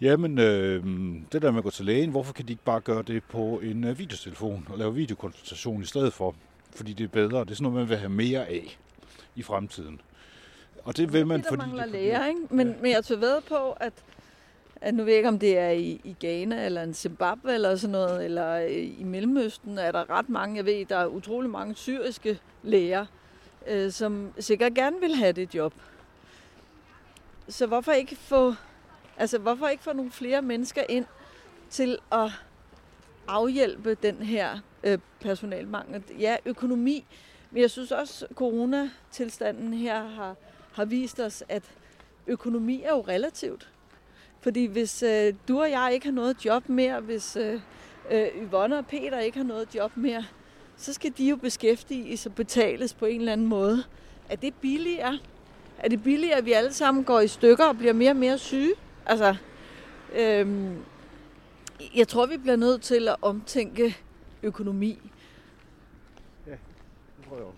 Jamen, 0.00 0.38
øh, 0.38 0.84
det 1.32 1.42
der 1.42 1.50
med 1.50 1.58
at 1.58 1.64
gå 1.64 1.70
til 1.70 1.84
lægen, 1.84 2.10
hvorfor 2.10 2.32
kan 2.32 2.46
de 2.46 2.52
ikke 2.52 2.64
bare 2.64 2.80
gøre 2.80 3.02
det 3.02 3.24
på 3.24 3.60
en 3.62 3.84
øh, 3.84 3.98
videotelefon 3.98 4.68
og 4.70 4.78
lave 4.78 4.94
videokonsultation 4.94 5.82
i 5.82 5.86
stedet 5.86 6.12
for? 6.12 6.34
Fordi 6.74 6.92
det 6.92 7.04
er 7.04 7.08
bedre. 7.08 7.40
Det 7.40 7.50
er 7.50 7.54
sådan 7.54 7.62
noget, 7.62 7.78
man 7.78 7.88
vil 7.88 7.96
have 7.96 8.08
mere 8.08 8.46
af 8.46 8.78
i 9.36 9.42
fremtiden. 9.42 10.00
Og 10.84 10.96
det 10.96 11.12
vil 11.12 11.26
man, 11.26 11.42
fordi... 11.42 11.60
Der 11.60 11.66
mangler 11.66 11.86
læger, 11.86 12.26
ikke? 12.26 12.40
Men, 12.50 12.68
ja. 12.68 12.74
men 12.82 12.90
jeg 12.90 13.04
tager 13.04 13.20
ved 13.20 13.40
på, 13.40 13.72
at 13.72 13.92
at 14.80 14.94
nu 14.94 15.04
ved 15.04 15.12
jeg 15.12 15.18
ikke, 15.18 15.28
om 15.28 15.38
det 15.38 15.58
er 15.58 15.70
i, 15.70 16.00
i 16.04 16.16
Ghana 16.20 16.66
eller 16.66 16.82
en 16.82 16.94
Zimbabwe 16.94 17.54
eller 17.54 17.76
sådan 17.76 17.92
noget, 17.92 18.24
eller 18.24 18.58
i 18.98 19.02
Mellemøsten 19.04 19.78
er 19.78 19.92
der 19.92 20.10
ret 20.10 20.28
mange, 20.28 20.56
jeg 20.56 20.64
ved, 20.64 20.86
der 20.86 20.96
er 20.96 21.06
utrolig 21.06 21.50
mange 21.50 21.74
syriske 21.74 22.40
læger, 22.62 23.06
øh, 23.66 23.92
som 23.92 24.32
sikkert 24.38 24.74
gerne 24.74 25.00
vil 25.00 25.14
have 25.14 25.32
det 25.32 25.54
job. 25.54 25.74
Så 27.48 27.66
hvorfor 27.66 27.92
ikke 27.92 28.16
få, 28.16 28.54
altså 29.16 29.38
hvorfor 29.38 29.68
ikke 29.68 29.84
få 29.84 29.92
nogle 29.92 30.10
flere 30.10 30.42
mennesker 30.42 30.82
ind 30.88 31.06
til 31.70 31.98
at 32.12 32.30
afhjælpe 33.28 33.94
den 33.94 34.16
her 34.16 34.58
øh, 34.84 34.98
personalmangel? 35.20 36.02
Ja, 36.18 36.36
økonomi, 36.44 37.04
men 37.50 37.62
jeg 37.62 37.70
synes 37.70 37.92
også, 37.92 38.26
at 38.30 38.36
coronatilstanden 38.36 39.74
her 39.74 40.08
har, 40.08 40.36
har 40.78 40.84
vist 40.84 41.20
os, 41.20 41.44
at 41.48 41.62
økonomi 42.26 42.82
er 42.82 42.90
jo 42.90 43.00
relativt. 43.00 43.68
Fordi 44.40 44.66
hvis 44.66 45.02
øh, 45.02 45.34
du 45.48 45.60
og 45.60 45.70
jeg 45.70 45.90
ikke 45.94 46.06
har 46.06 46.12
noget 46.12 46.44
job 46.44 46.68
mere, 46.68 47.00
hvis 47.00 47.36
øh, 47.36 47.60
øh, 48.10 48.28
Yvonne 48.42 48.78
og 48.78 48.86
Peter 48.86 49.18
ikke 49.18 49.38
har 49.38 49.44
noget 49.44 49.74
job 49.74 49.96
mere, 49.96 50.24
så 50.76 50.92
skal 50.92 51.12
de 51.18 51.28
jo 51.28 51.36
beskæftiges 51.36 52.26
og 52.26 52.34
betales 52.34 52.94
på 52.94 53.06
en 53.06 53.20
eller 53.20 53.32
anden 53.32 53.46
måde. 53.46 53.84
Er 54.28 54.36
det 54.36 54.54
billigere? 54.54 55.18
Er 55.78 55.88
det 55.88 56.02
billigere, 56.02 56.38
at 56.38 56.44
vi 56.44 56.52
alle 56.52 56.72
sammen 56.72 57.04
går 57.04 57.20
i 57.20 57.28
stykker 57.28 57.64
og 57.64 57.78
bliver 57.78 57.92
mere 57.92 58.10
og 58.10 58.16
mere 58.16 58.38
syge? 58.38 58.74
Altså, 59.06 59.36
øhm, 60.14 60.76
jeg 61.96 62.08
tror, 62.08 62.26
vi 62.26 62.36
bliver 62.36 62.56
nødt 62.56 62.82
til 62.82 63.08
at 63.08 63.16
omtænke 63.22 63.96
økonomi. 64.42 65.10
Ja, 66.46 66.50
det 66.50 67.28
tror 67.28 67.36
jeg 67.36 67.44
også. 67.44 67.57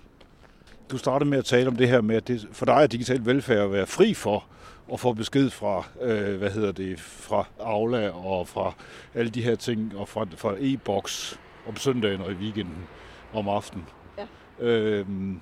Du 0.90 0.98
startede 0.98 1.31
med 1.31 1.38
at 1.38 1.44
tale 1.44 1.68
om 1.68 1.76
det 1.76 1.88
her 1.88 2.00
med, 2.00 2.16
at 2.16 2.29
det 2.29 2.48
for 2.53 2.66
dig 2.66 2.72
er 2.72 2.87
digital 2.87 3.26
velfærd 3.26 3.59
at 3.59 3.72
være 3.72 3.87
fri 3.87 4.14
for 4.14 4.44
og 4.88 5.00
få 5.00 5.12
besked 5.12 5.50
fra, 5.50 5.85
øh, 6.03 6.38
hvad 6.38 6.50
hedder 6.50 6.72
det, 6.72 7.00
fra 7.00 7.46
Aula 7.61 8.11
og 8.11 8.48
fra 8.48 8.72
alle 9.14 9.31
de 9.31 9.42
her 9.42 9.55
ting, 9.55 9.96
og 9.96 10.09
fra, 10.09 10.26
fra 10.37 10.55
e-boks 10.59 11.40
om 11.68 11.76
søndagen 11.76 12.20
og 12.20 12.33
i 12.33 12.35
weekenden 12.35 12.85
om 13.33 13.48
aftenen. 13.48 13.87
Ja. 14.18 14.26
Øhm, 14.66 15.40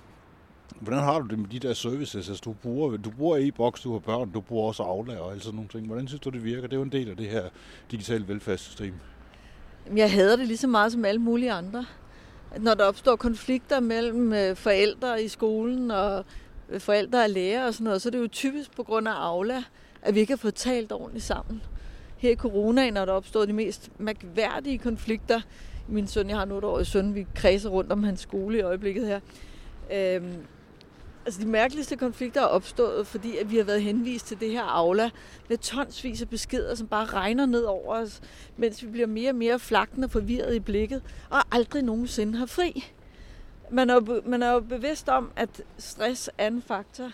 hvordan 0.81 1.01
har 1.01 1.21
du 1.21 1.27
det 1.27 1.39
med 1.39 1.49
de 1.49 1.59
der 1.59 1.75
services? 1.75 2.29
Altså, 2.29 2.43
du 2.45 2.53
bruger, 2.53 2.97
du 2.97 3.11
bruger 3.11 3.37
e-boks, 3.41 3.81
du 3.81 3.93
har 3.93 3.99
børn, 3.99 4.31
du 4.31 4.41
bruger 4.41 4.69
også 4.69 4.83
Aula 4.83 5.19
og 5.19 5.31
alle 5.31 5.43
sådan 5.43 5.55
nogle 5.55 5.69
ting. 5.69 5.87
Hvordan 5.87 6.09
synes 6.09 6.21
du, 6.21 6.31
det 6.31 6.45
virker? 6.45 6.63
Det 6.63 6.73
er 6.73 6.77
jo 6.77 6.83
en 6.83 6.93
del 6.93 7.11
af 7.11 7.17
det 7.17 7.29
her 7.29 7.43
digitale 7.91 8.29
velfærdssystem. 8.29 8.95
Jeg 9.97 10.13
hader 10.13 10.37
det 10.37 10.47
lige 10.47 10.57
så 10.57 10.67
meget 10.67 10.93
som 10.93 11.05
alle 11.05 11.21
mulige 11.21 11.53
andre. 11.53 11.87
Når 12.57 12.75
der 12.75 12.85
opstår 12.85 13.17
konflikter 13.17 13.81
mellem 13.81 14.33
øh, 14.33 14.57
forældre 14.57 15.23
i 15.23 15.29
skolen 15.29 15.91
og 15.91 16.25
øh, 16.69 16.81
forældre 16.81 17.25
og 17.25 17.31
lærer 17.31 17.67
og 17.67 17.75
sådan 17.75 17.85
noget, 17.85 18.03
så 18.03 18.09
er 18.09 18.11
det 18.11 18.19
jo 18.19 18.29
typisk 18.29 18.77
på 18.77 18.83
grund 18.83 19.09
af 19.09 19.13
Aula, 19.13 19.63
at 20.03 20.15
vi 20.15 20.21
ikke 20.21 20.33
har 20.33 20.37
fået 20.37 20.55
talt 20.55 20.93
ordentligt 20.93 21.25
sammen. 21.25 21.63
Her 22.17 22.31
i 22.31 22.37
coronaen 22.37 22.97
er 22.97 23.05
der 23.05 23.13
opstået 23.13 23.49
de 23.49 23.53
mest 23.53 23.91
mærkværdige 23.99 24.79
konflikter. 24.79 25.41
Min 25.89 26.07
søn, 26.07 26.29
jeg 26.29 26.39
har 26.39 26.45
nu 26.45 26.59
et 26.59 26.65
år 26.65 26.83
søn, 26.83 27.15
vi 27.15 27.27
kredser 27.35 27.71
rundt 27.71 27.93
om 27.93 28.05
hans 28.05 28.21
skole 28.21 28.59
i 28.59 28.61
øjeblikket 28.61 29.07
her. 29.07 29.21
Øhm, 29.93 30.35
altså 31.29 31.41
de 31.41 31.47
mærkeligste 31.49 31.97
konflikter 31.97 32.41
er 32.41 32.47
opstået, 32.47 33.07
fordi 33.07 33.37
at 33.37 33.51
vi 33.51 33.57
har 33.57 33.65
været 33.65 33.83
henvist 33.83 34.27
til 34.27 34.41
det 34.41 34.51
her 34.51 34.63
aula 34.63 35.11
med 35.49 35.59
tonsvis 35.59 36.23
af 36.23 36.29
beskeder, 36.29 36.75
som 36.75 36.87
bare 36.87 37.05
regner 37.05 37.47
ned 37.47 37.63
over 37.63 37.95
os, 37.95 38.21
mens 38.57 38.83
vi 38.83 38.89
bliver 38.89 39.07
mere 39.07 39.31
og 39.31 39.35
mere 39.35 39.59
flakne 39.59 40.07
og 40.07 40.11
forvirret 40.11 40.55
i 40.55 40.61
blikket, 40.61 41.03
og 41.31 41.43
aldrig 41.51 41.83
nogensinde 41.83 42.39
har 42.39 42.47
fri. 42.47 42.85
Man 43.71 43.91
er, 43.91 43.95
jo, 43.95 44.23
man 44.27 44.43
er 44.43 44.53
jo 44.53 44.61
bevidst 44.61 45.09
om, 45.09 45.31
at 45.37 45.63
stress 45.79 46.31
er 46.39 46.47
en 46.47 46.63
faktor, 46.63 47.11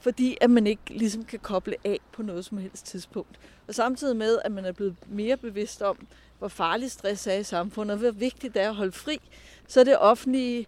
fordi 0.00 0.38
at 0.40 0.50
man 0.50 0.66
ikke 0.66 0.82
ligesom 0.90 1.24
kan 1.24 1.38
koble 1.38 1.76
af 1.84 2.00
på 2.12 2.22
noget 2.22 2.44
som 2.44 2.58
helst 2.58 2.86
tidspunkt. 2.86 3.38
Og 3.68 3.74
samtidig 3.74 4.16
med, 4.16 4.38
at 4.44 4.52
man 4.52 4.64
er 4.64 4.72
blevet 4.72 4.96
mere 5.06 5.36
bevidst 5.36 5.82
om, 5.82 6.06
hvor 6.38 6.48
farlig 6.48 6.90
stress 6.90 7.26
er 7.26 7.34
i 7.34 7.44
samfundet, 7.44 7.92
og 7.92 7.98
hvor 7.98 8.10
vigtigt 8.10 8.54
det 8.54 8.62
er 8.62 8.68
at 8.68 8.74
holde 8.74 8.92
fri, 8.92 9.20
så 9.68 9.80
er 9.80 9.84
det 9.84 9.98
offentlige 9.98 10.66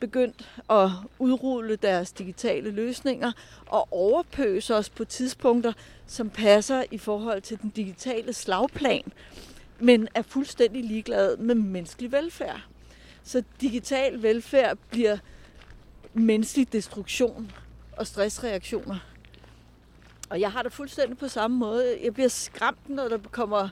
begyndt 0.00 0.60
at 0.70 0.90
udrulle 1.18 1.76
deres 1.76 2.12
digitale 2.12 2.70
løsninger 2.70 3.32
og 3.66 3.88
overpøse 3.90 4.74
os 4.74 4.90
på 4.90 5.04
tidspunkter, 5.04 5.72
som 6.06 6.30
passer 6.30 6.84
i 6.90 6.98
forhold 6.98 7.40
til 7.40 7.62
den 7.62 7.70
digitale 7.70 8.32
slagplan, 8.32 9.12
men 9.78 10.08
er 10.14 10.22
fuldstændig 10.22 10.84
ligeglade 10.84 11.36
med 11.36 11.54
menneskelig 11.54 12.12
velfærd. 12.12 12.60
Så 13.22 13.42
digital 13.60 14.22
velfærd 14.22 14.78
bliver 14.90 15.18
menneskelig 16.14 16.72
destruktion 16.72 17.52
og 17.96 18.06
stressreaktioner. 18.06 18.98
Og 20.30 20.40
jeg 20.40 20.52
har 20.52 20.62
det 20.62 20.72
fuldstændig 20.72 21.18
på 21.18 21.28
samme 21.28 21.56
måde. 21.56 21.98
Jeg 22.04 22.14
bliver 22.14 22.28
skræmt, 22.28 22.88
når 22.88 23.08
der 23.08 23.18
kommer 23.30 23.68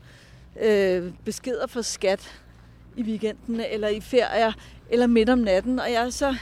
øh, 0.60 1.12
beskeder 1.24 1.66
fra 1.66 1.82
skat 1.82 2.40
i 2.96 3.02
weekenden 3.02 3.60
eller 3.60 3.88
i 3.88 4.00
ferier 4.00 4.52
eller 4.90 5.06
midt 5.06 5.28
om 5.28 5.38
natten, 5.38 5.78
og 5.78 5.92
jeg 5.92 6.06
er 6.06 6.10
så 6.10 6.36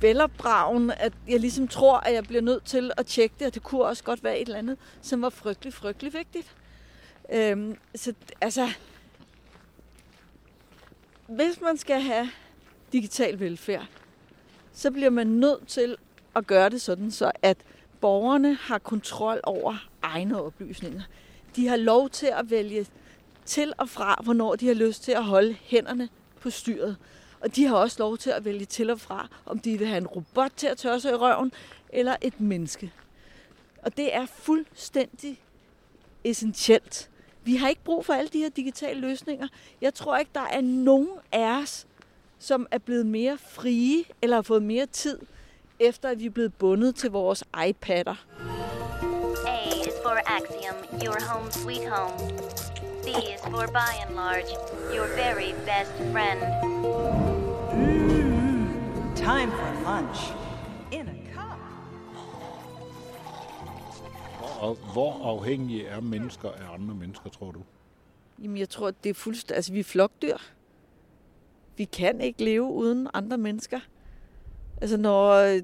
velopdragen, 0.00 0.90
at 0.90 1.12
jeg 1.28 1.40
ligesom 1.40 1.68
tror, 1.68 1.96
at 1.96 2.14
jeg 2.14 2.24
bliver 2.24 2.42
nødt 2.42 2.64
til 2.64 2.90
at 2.96 3.06
tjekke 3.06 3.34
det, 3.38 3.46
og 3.46 3.54
det 3.54 3.62
kunne 3.62 3.84
også 3.84 4.04
godt 4.04 4.24
være 4.24 4.38
et 4.38 4.46
eller 4.46 4.58
andet, 4.58 4.78
som 5.02 5.22
var 5.22 5.30
frygtelig, 5.30 5.72
frygtelig 5.74 6.12
vigtigt. 6.12 6.54
Øhm, 7.32 7.76
så 7.94 8.12
altså, 8.40 8.68
hvis 11.28 11.60
man 11.60 11.76
skal 11.76 12.00
have 12.00 12.28
digital 12.92 13.40
velfærd, 13.40 13.86
så 14.72 14.90
bliver 14.90 15.10
man 15.10 15.26
nødt 15.26 15.68
til 15.68 15.96
at 16.36 16.46
gøre 16.46 16.70
det 16.70 16.80
sådan, 16.80 17.10
så 17.10 17.32
at 17.42 17.56
borgerne 18.00 18.54
har 18.54 18.78
kontrol 18.78 19.40
over 19.42 19.88
egne 20.02 20.42
oplysninger. 20.42 21.02
De 21.56 21.68
har 21.68 21.76
lov 21.76 22.10
til 22.10 22.26
at 22.26 22.50
vælge 22.50 22.86
til 23.44 23.72
og 23.78 23.88
fra, 23.88 24.20
hvornår 24.24 24.56
de 24.56 24.66
har 24.66 24.74
lyst 24.74 25.02
til 25.02 25.12
at 25.12 25.24
holde 25.24 25.56
hænderne 25.62 26.08
på 26.40 26.50
styret. 26.50 26.96
Og 27.40 27.56
de 27.56 27.66
har 27.66 27.76
også 27.76 27.96
lov 27.98 28.18
til 28.18 28.30
at 28.30 28.44
vælge 28.44 28.64
til 28.64 28.90
og 28.90 29.00
fra, 29.00 29.28
om 29.46 29.58
de 29.58 29.78
vil 29.78 29.86
have 29.86 29.98
en 29.98 30.06
robot 30.06 30.52
til 30.56 30.66
at 30.66 30.78
tørre 30.78 31.00
sig 31.00 31.12
i 31.12 31.14
røven, 31.14 31.52
eller 31.88 32.16
et 32.20 32.40
menneske. 32.40 32.92
Og 33.82 33.96
det 33.96 34.14
er 34.16 34.26
fuldstændig 34.26 35.40
essentielt. 36.24 37.10
Vi 37.44 37.56
har 37.56 37.68
ikke 37.68 37.84
brug 37.84 38.04
for 38.04 38.12
alle 38.12 38.28
de 38.28 38.38
her 38.38 38.48
digitale 38.48 39.00
løsninger. 39.00 39.48
Jeg 39.80 39.94
tror 39.94 40.16
ikke, 40.16 40.30
der 40.34 40.40
er 40.40 40.60
nogen 40.60 41.10
af 41.32 41.62
os, 41.62 41.86
som 42.38 42.66
er 42.70 42.78
blevet 42.78 43.06
mere 43.06 43.38
frie, 43.38 44.04
eller 44.22 44.36
har 44.36 44.42
fået 44.42 44.62
mere 44.62 44.86
tid, 44.86 45.18
efter 45.78 46.08
at 46.08 46.18
vi 46.18 46.26
er 46.26 46.30
blevet 46.30 46.54
bundet 46.54 46.94
til 46.94 47.10
vores 47.10 47.44
iPad'er. 47.56 48.16
A 49.46 49.68
is 49.68 49.94
for 50.02 50.18
Axiom, 50.26 51.02
your 51.04 51.20
home 51.30 51.52
sweet 51.52 51.88
home. 51.88 52.30
B 53.02 53.08
is 53.08 53.40
for 53.42 53.66
by 53.72 53.92
and 54.06 54.14
large, 54.14 54.50
your 54.94 55.06
very 55.16 55.52
best 55.66 55.92
friend. 56.12 57.15
Time 59.26 59.50
for 59.50 59.90
lunch. 59.90 60.32
In 60.92 61.08
a 61.08 61.34
cup. 61.34 61.58
Og 64.60 64.74
hvor 64.92 65.24
afhængige 65.24 65.86
er 65.86 66.00
mennesker 66.00 66.50
af 66.50 66.74
andre 66.74 66.94
mennesker, 66.94 67.30
tror 67.30 67.50
du? 67.50 67.60
Jamen, 68.42 68.56
jeg 68.56 68.68
tror, 68.68 68.90
det 68.90 69.10
er 69.10 69.14
fuldstændig... 69.14 69.56
Altså, 69.56 69.72
vi 69.72 69.80
er 69.80 69.84
flokdyr. 69.84 70.36
Vi 71.76 71.84
kan 71.84 72.20
ikke 72.20 72.44
leve 72.44 72.62
uden 72.62 73.08
andre 73.14 73.38
mennesker. 73.38 73.80
Altså, 74.80 74.96
når 74.96 75.30
øh, 75.30 75.62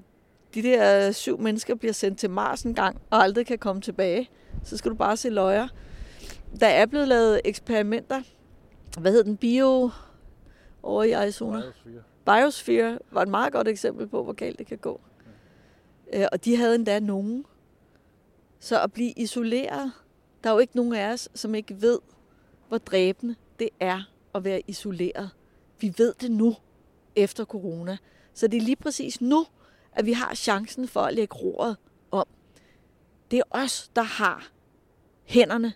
de 0.54 0.62
der 0.62 1.12
syv 1.12 1.38
mennesker 1.38 1.74
bliver 1.74 1.92
sendt 1.92 2.18
til 2.18 2.30
Mars 2.30 2.62
en 2.62 2.74
gang, 2.74 3.00
og 3.10 3.22
aldrig 3.22 3.46
kan 3.46 3.58
komme 3.58 3.82
tilbage, 3.82 4.30
så 4.64 4.76
skal 4.76 4.90
du 4.90 4.96
bare 4.96 5.16
se 5.16 5.30
løjer. 5.30 5.68
Der 6.60 6.66
er 6.68 6.86
blevet 6.86 7.08
lavet 7.08 7.40
eksperimenter. 7.44 8.22
Hvad 9.00 9.12
hed 9.12 9.24
den? 9.24 9.36
Bio... 9.36 9.90
Over 10.82 11.02
i 11.02 11.12
Arizona. 11.12 11.60
Biosphere 11.60 12.02
var 12.26 13.22
et 13.22 13.28
meget 13.28 13.52
godt 13.52 13.68
eksempel 13.68 14.06
på, 14.06 14.24
hvor 14.24 14.32
galt 14.32 14.58
det 14.58 14.66
kan 14.66 14.78
gå. 14.78 15.00
Øh, 16.12 16.26
Og 16.32 16.44
de 16.44 16.56
havde 16.56 16.74
endda 16.74 17.00
nogen. 17.00 17.44
Så 18.60 18.82
at 18.82 18.92
blive 18.92 19.12
isoleret, 19.16 19.92
der 20.44 20.50
er 20.50 20.54
jo 20.54 20.58
ikke 20.58 20.76
nogen 20.76 20.92
af 20.94 21.12
os, 21.12 21.28
som 21.34 21.54
ikke 21.54 21.82
ved, 21.82 21.98
hvor 22.68 22.78
dræbende 22.78 23.34
det 23.58 23.68
er 23.80 24.02
at 24.34 24.44
være 24.44 24.62
isoleret. 24.66 25.30
Vi 25.80 25.94
ved 25.98 26.14
det 26.20 26.30
nu, 26.30 26.56
efter 27.16 27.44
corona. 27.44 27.96
Så 28.34 28.46
det 28.46 28.56
er 28.56 28.62
lige 28.62 28.76
præcis 28.76 29.20
nu, 29.20 29.46
at 29.92 30.06
vi 30.06 30.12
har 30.12 30.34
chancen 30.34 30.88
for 30.88 31.00
at 31.00 31.14
lægge 31.14 31.34
roret 31.34 31.76
om. 32.10 32.26
Det 33.30 33.38
er 33.38 33.42
os, 33.50 33.90
der 33.96 34.02
har 34.02 34.48
hænderne 35.24 35.72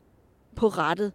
på 0.57 0.69
rettet. 0.69 1.13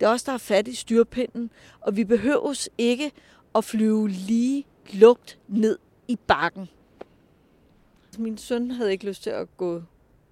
Det 0.00 0.06
er 0.06 0.10
os, 0.10 0.22
der 0.22 0.32
har 0.32 0.38
fat 0.38 0.68
i 0.68 0.74
styrpinden, 0.74 1.50
og 1.80 1.96
vi 1.96 2.04
behøves 2.04 2.68
ikke 2.78 3.12
at 3.54 3.64
flyve 3.64 4.08
lige 4.08 4.66
lugt 4.92 5.38
ned 5.48 5.78
i 6.08 6.18
bakken. 6.26 6.68
Min 8.18 8.38
søn 8.38 8.70
havde 8.70 8.92
ikke 8.92 9.06
lyst 9.06 9.22
til 9.22 9.30
at 9.30 9.56
gå 9.56 9.82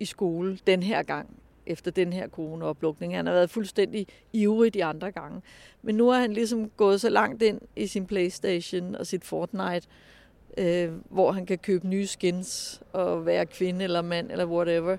i 0.00 0.04
skole 0.04 0.58
den 0.66 0.82
her 0.82 1.02
gang, 1.02 1.42
efter 1.66 1.90
den 1.90 2.12
her 2.12 2.28
corona-oplukning. 2.28 3.16
Han 3.16 3.26
har 3.26 3.32
været 3.32 3.50
fuldstændig 3.50 4.06
ivrig 4.32 4.74
de 4.74 4.84
andre 4.84 5.12
gange. 5.12 5.42
Men 5.82 5.94
nu 5.94 6.10
er 6.10 6.18
han 6.18 6.32
ligesom 6.32 6.70
gået 6.70 7.00
så 7.00 7.08
langt 7.08 7.42
ind 7.42 7.60
i 7.76 7.86
sin 7.86 8.06
Playstation 8.06 8.94
og 8.94 9.06
sit 9.06 9.24
Fortnite, 9.24 9.88
øh, 10.58 10.90
hvor 11.10 11.32
han 11.32 11.46
kan 11.46 11.58
købe 11.58 11.88
nye 11.88 12.06
skins 12.06 12.82
og 12.92 13.26
være 13.26 13.46
kvinde 13.46 13.84
eller 13.84 14.02
mand 14.02 14.30
eller 14.30 14.46
whatever. 14.46 14.96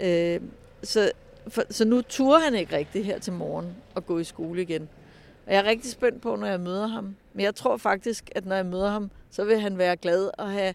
Øh, 0.00 0.40
så, 0.82 1.12
for, 1.48 1.62
så 1.70 1.84
nu 1.84 2.02
turer 2.02 2.38
han 2.38 2.54
ikke 2.54 2.76
rigtig 2.76 3.04
her 3.04 3.18
til 3.18 3.32
morgen 3.32 3.76
og 3.94 4.06
gå 4.06 4.18
i 4.18 4.24
skole 4.24 4.62
igen. 4.62 4.88
Og 5.46 5.52
jeg 5.52 5.58
er 5.58 5.64
rigtig 5.64 5.90
spændt 5.90 6.22
på, 6.22 6.36
når 6.36 6.46
jeg 6.46 6.60
møder 6.60 6.86
ham. 6.86 7.16
Men 7.36 7.44
jeg 7.44 7.54
tror 7.54 7.76
faktisk, 7.76 8.30
at 8.34 8.46
når 8.46 8.56
jeg 8.56 8.66
møder 8.66 8.90
ham, 8.90 9.10
så 9.30 9.44
vil 9.44 9.60
han 9.60 9.78
være 9.78 9.96
glad 9.96 10.30
og 10.38 10.50
have 10.50 10.74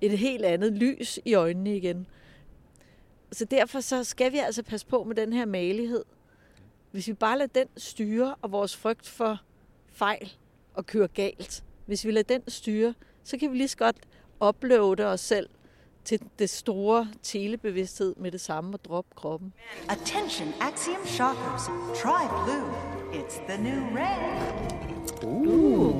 et 0.00 0.18
helt 0.18 0.44
andet 0.44 0.72
lys 0.72 1.18
i 1.24 1.34
øjnene 1.34 1.76
igen. 1.76 2.06
Så 3.32 3.44
derfor 3.44 3.80
så 3.80 4.04
skal 4.04 4.32
vi 4.32 4.38
altså 4.38 4.62
passe 4.62 4.86
på 4.86 5.04
med 5.04 5.16
den 5.16 5.32
her 5.32 5.46
malighed. 5.46 6.04
Hvis 6.90 7.08
vi 7.08 7.12
bare 7.12 7.38
lader 7.38 7.50
den 7.54 7.68
styre, 7.76 8.34
og 8.42 8.52
vores 8.52 8.76
frygt 8.76 9.08
for 9.08 9.40
fejl 9.92 10.32
og 10.74 10.86
køre 10.86 11.08
galt, 11.08 11.64
hvis 11.86 12.04
vi 12.04 12.10
lader 12.10 12.38
den 12.38 12.50
styre, 12.50 12.94
så 13.24 13.38
kan 13.38 13.52
vi 13.52 13.56
lige 13.56 13.68
så 13.68 13.76
godt 13.76 13.96
uploade 14.48 15.06
os 15.06 15.20
selv 15.20 15.48
til 16.04 16.20
det 16.38 16.50
store 16.50 17.08
telebevidsthed 17.22 18.14
med 18.16 18.30
det 18.30 18.40
samme 18.40 18.74
og 18.74 18.84
droppe 18.84 19.10
kroppen. 19.14 19.52
Attention, 19.88 20.48
Axiom 20.60 21.06
shoppers. 21.06 21.62
Try 22.02 22.22
blue. 22.44 22.72
It's 23.20 23.48
the 23.48 23.62
new 23.62 23.96
red. 23.96 25.02
Så 25.22 25.91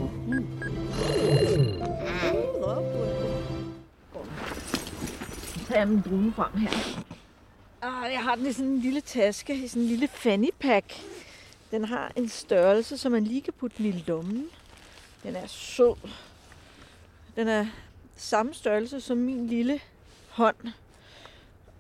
tager 5.73 5.81
jeg 5.81 5.89
min 5.89 6.03
brune 6.03 6.33
frem 6.33 6.53
her. 6.57 6.71
Ah, 7.83 8.13
jeg 8.13 8.23
har 8.23 8.35
den 8.35 8.47
i 8.47 8.53
sådan 8.53 8.71
en 8.71 8.81
lille 8.81 9.01
taske, 9.01 9.55
i 9.55 9.69
sådan 9.69 9.83
en 9.83 9.89
lille 9.89 10.09
fanny 10.09 10.49
pack. 10.61 11.01
Den 11.71 11.85
har 11.85 12.13
en 12.17 12.29
størrelse, 12.29 12.99
så 12.99 13.09
man 13.09 13.25
lige 13.25 13.41
kan 13.41 13.53
putte 13.53 13.77
den 13.79 13.87
i 13.87 14.05
lommen. 14.07 14.49
Den 15.23 15.37
er 15.37 15.47
sød. 15.47 15.95
Den 17.37 17.49
er 17.49 17.67
samme 18.17 18.55
størrelse 18.55 19.01
som 19.01 19.17
min 19.17 19.47
lille 19.47 19.81
hånd. 20.29 20.57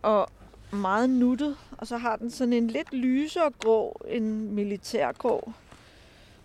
Og 0.02 0.28
meget 0.70 1.11
nuttet. 1.11 1.57
Og 1.78 1.87
så 1.87 1.96
har 1.96 2.16
den 2.16 2.31
sådan 2.31 2.52
en 2.52 2.68
lidt 2.68 2.92
lysere 2.92 3.50
grå, 3.50 4.00
en 4.09 4.55
militærgrå. 4.55 5.52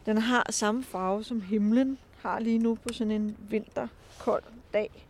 Den 0.06 0.18
har 0.18 0.52
samme 0.52 0.84
farve 0.84 1.24
som 1.24 1.42
himlen 1.42 1.98
har 2.22 2.40
lige 2.40 2.60
nu 2.60 2.76
på 2.76 2.94
sådan 2.94 3.12
en 3.12 3.38
vinterkold 3.50 4.44
dag. 4.74 5.07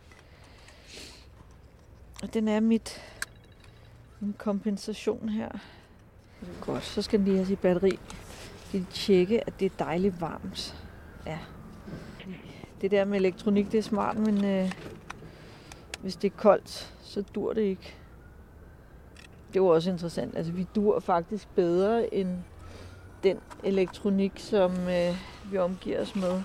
Og 2.22 2.34
den 2.34 2.48
er 2.48 2.60
mit 2.60 3.00
en 4.22 4.34
kompensation 4.38 5.28
her. 5.28 5.48
Godt, 6.60 6.84
så 6.84 7.02
skal 7.02 7.18
den 7.18 7.24
lige 7.24 7.36
have 7.36 7.46
sit 7.46 7.58
batteri. 7.58 7.98
De 8.72 8.86
tjekke, 8.90 9.46
at 9.46 9.60
det 9.60 9.66
er 9.66 9.84
dejligt 9.84 10.20
varmt. 10.20 10.84
Ja. 11.26 11.38
Det 12.80 12.90
der 12.90 13.04
med 13.04 13.18
elektronik, 13.18 13.72
det 13.72 13.78
er 13.78 13.82
smart, 13.82 14.18
men 14.18 14.44
øh, 14.44 14.72
hvis 16.00 16.16
det 16.16 16.32
er 16.32 16.36
koldt, 16.36 16.94
så 17.02 17.22
dur 17.22 17.52
det 17.52 17.62
ikke. 17.62 17.94
Det 19.54 19.62
var 19.62 19.68
også 19.68 19.90
interessant. 19.90 20.36
Altså, 20.36 20.52
vi 20.52 20.66
dur 20.74 21.00
faktisk 21.00 21.48
bedre 21.54 22.14
end 22.14 22.38
den 23.22 23.38
elektronik, 23.64 24.32
som 24.36 24.72
øh, 24.88 25.16
vi 25.50 25.58
omgiver 25.58 26.00
os 26.00 26.16
med. 26.16 26.42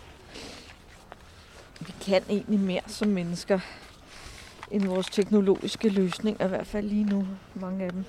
vi 1.79 1.93
kan 2.01 2.23
egentlig 2.29 2.59
mere 2.59 2.81
som 2.87 3.07
mennesker, 3.07 3.59
end 4.73 4.83
vores 4.83 5.09
teknologiske 5.09 5.89
løsninger, 5.89 6.45
i 6.45 6.49
hvert 6.49 6.67
fald 6.67 6.87
lige 6.87 7.03
nu, 7.03 7.27
mange 7.55 7.85
af 7.85 7.91
dem. 7.91 8.05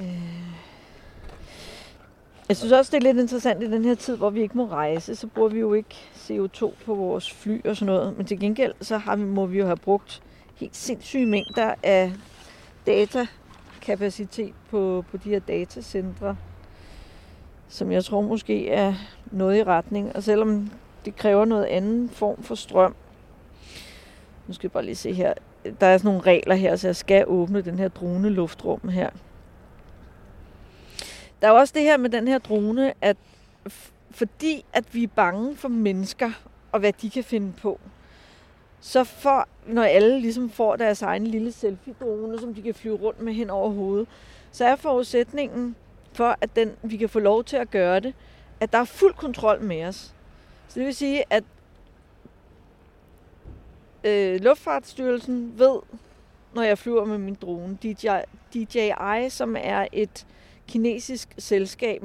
Øh. 0.00 0.56
Jeg 2.48 2.56
synes 2.56 2.72
også, 2.72 2.90
det 2.90 2.96
er 2.96 3.12
lidt 3.12 3.18
interessant 3.18 3.62
i 3.62 3.70
den 3.70 3.84
her 3.84 3.94
tid, 3.94 4.16
hvor 4.16 4.30
vi 4.30 4.40
ikke 4.40 4.56
må 4.56 4.66
rejse, 4.66 5.14
så 5.16 5.26
bruger 5.26 5.48
vi 5.48 5.58
jo 5.58 5.74
ikke 5.74 5.94
CO2 6.14 6.74
på 6.84 6.94
vores 6.94 7.32
fly 7.32 7.66
og 7.66 7.76
sådan 7.76 7.94
noget. 7.94 8.16
Men 8.16 8.26
til 8.26 8.40
gengæld, 8.40 8.72
så 8.80 8.98
har 8.98 9.16
vi, 9.16 9.24
må 9.24 9.46
vi 9.46 9.58
jo 9.58 9.66
have 9.66 9.76
brugt 9.76 10.22
helt 10.54 10.76
sindssyge 10.76 11.26
mængder 11.26 11.74
af 11.82 12.12
datakapacitet 12.86 14.54
på, 14.70 15.04
på 15.10 15.16
de 15.16 15.30
her 15.30 15.38
datacentre, 15.38 16.36
som 17.68 17.92
jeg 17.92 18.04
tror 18.04 18.20
måske 18.20 18.70
er 18.70 18.94
noget 19.30 19.58
i 19.58 19.64
retning. 19.64 20.16
Og 20.16 20.22
selvom 20.22 20.70
det 21.04 21.16
kræver 21.16 21.44
noget 21.44 21.64
anden 21.64 22.08
form 22.08 22.42
for 22.42 22.54
strøm, 22.54 22.94
nu 24.46 24.54
skal 24.54 24.66
jeg 24.66 24.72
bare 24.72 24.84
lige 24.84 24.96
se 24.96 25.12
her, 25.12 25.34
der 25.80 25.86
er 25.86 25.98
sådan 25.98 26.08
nogle 26.08 26.20
regler 26.20 26.54
her, 26.54 26.76
så 26.76 26.88
jeg 26.88 26.96
skal 26.96 27.24
åbne 27.26 27.60
den 27.60 27.78
her 27.78 27.88
drone 27.88 28.28
luftrum 28.30 28.88
her. 28.88 29.10
Der 31.42 31.48
er 31.48 31.52
også 31.52 31.72
det 31.76 31.82
her 31.82 31.96
med 31.96 32.10
den 32.10 32.28
her 32.28 32.38
drone, 32.38 32.92
at 33.00 33.16
fordi 34.10 34.64
at 34.72 34.94
vi 34.94 35.02
er 35.02 35.08
bange 35.08 35.56
for 35.56 35.68
mennesker 35.68 36.30
og 36.72 36.80
hvad 36.80 36.92
de 36.92 37.10
kan 37.10 37.24
finde 37.24 37.52
på, 37.52 37.80
så 38.80 39.04
for, 39.04 39.48
når 39.66 39.82
alle 39.82 40.20
ligesom 40.20 40.50
får 40.50 40.76
deres 40.76 41.02
egen 41.02 41.26
lille 41.26 41.52
selfie-drone, 41.52 42.38
som 42.38 42.54
de 42.54 42.62
kan 42.62 42.74
flyve 42.74 42.96
rundt 42.96 43.20
med 43.20 43.32
hen 43.32 43.50
over 43.50 43.70
hovedet, 43.70 44.08
så 44.52 44.64
er 44.64 44.76
forudsætningen 44.76 45.76
for, 46.12 46.36
at 46.40 46.56
den, 46.56 46.72
vi 46.82 46.96
kan 46.96 47.08
få 47.08 47.18
lov 47.18 47.44
til 47.44 47.56
at 47.56 47.70
gøre 47.70 48.00
det, 48.00 48.14
at 48.60 48.72
der 48.72 48.78
er 48.78 48.84
fuld 48.84 49.14
kontrol 49.14 49.62
med 49.62 49.84
os. 49.84 50.14
Så 50.68 50.80
det 50.80 50.86
vil 50.86 50.94
sige, 50.94 51.24
at 51.30 51.44
øh, 54.06 54.40
Luftfartsstyrelsen 54.40 55.52
ved, 55.58 55.78
når 56.54 56.62
jeg 56.62 56.78
flyver 56.78 57.04
med 57.04 57.18
min 57.18 57.34
drone, 57.34 57.78
DJI, 57.82 58.08
DJI 58.54 59.28
som 59.28 59.56
er 59.58 59.86
et 59.92 60.26
kinesisk 60.68 61.34
selskab, 61.38 62.02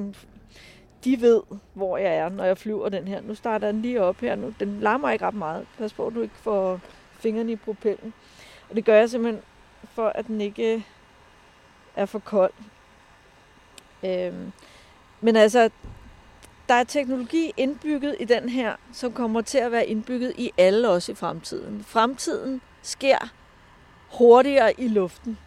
de 1.03 1.21
ved, 1.21 1.41
hvor 1.73 1.97
jeg 1.97 2.15
er, 2.15 2.29
når 2.29 2.43
jeg 2.43 2.57
flyver 2.57 2.89
den 2.89 3.07
her. 3.07 3.21
Nu 3.21 3.35
starter 3.35 3.71
den 3.71 3.81
lige 3.81 4.01
op 4.01 4.21
her. 4.21 4.35
Nu. 4.35 4.53
Den 4.59 4.79
larmer 4.79 5.11
ikke 5.11 5.25
ret 5.25 5.33
meget. 5.33 5.67
Pas 5.77 5.93
på, 5.93 6.07
at 6.07 6.13
du 6.13 6.21
ikke 6.21 6.35
får 6.37 6.79
fingrene 7.19 7.51
i 7.51 7.55
propellen. 7.55 8.13
Og 8.69 8.75
det 8.75 8.85
gør 8.85 8.95
jeg 8.95 9.09
simpelthen 9.09 9.43
for, 9.83 10.07
at 10.07 10.27
den 10.27 10.41
ikke 10.41 10.85
er 11.95 12.05
for 12.05 12.19
kold. 12.19 12.53
Øhm, 14.05 14.51
men 15.21 15.35
altså, 15.35 15.69
der 16.71 16.77
er 16.77 16.84
teknologi 16.84 17.53
indbygget 17.57 18.15
i 18.19 18.25
den 18.25 18.49
her, 18.49 18.75
som 18.93 19.13
kommer 19.13 19.41
til 19.41 19.57
at 19.57 19.71
være 19.71 19.86
indbygget 19.86 20.34
i 20.38 20.51
alle 20.57 20.89
os 20.89 21.10
i 21.10 21.15
fremtiden. 21.15 21.84
Fremtiden 21.88 22.62
sker 22.81 23.17
hurtigere 24.12 24.79
i 24.79 24.88
luften. 24.88 25.38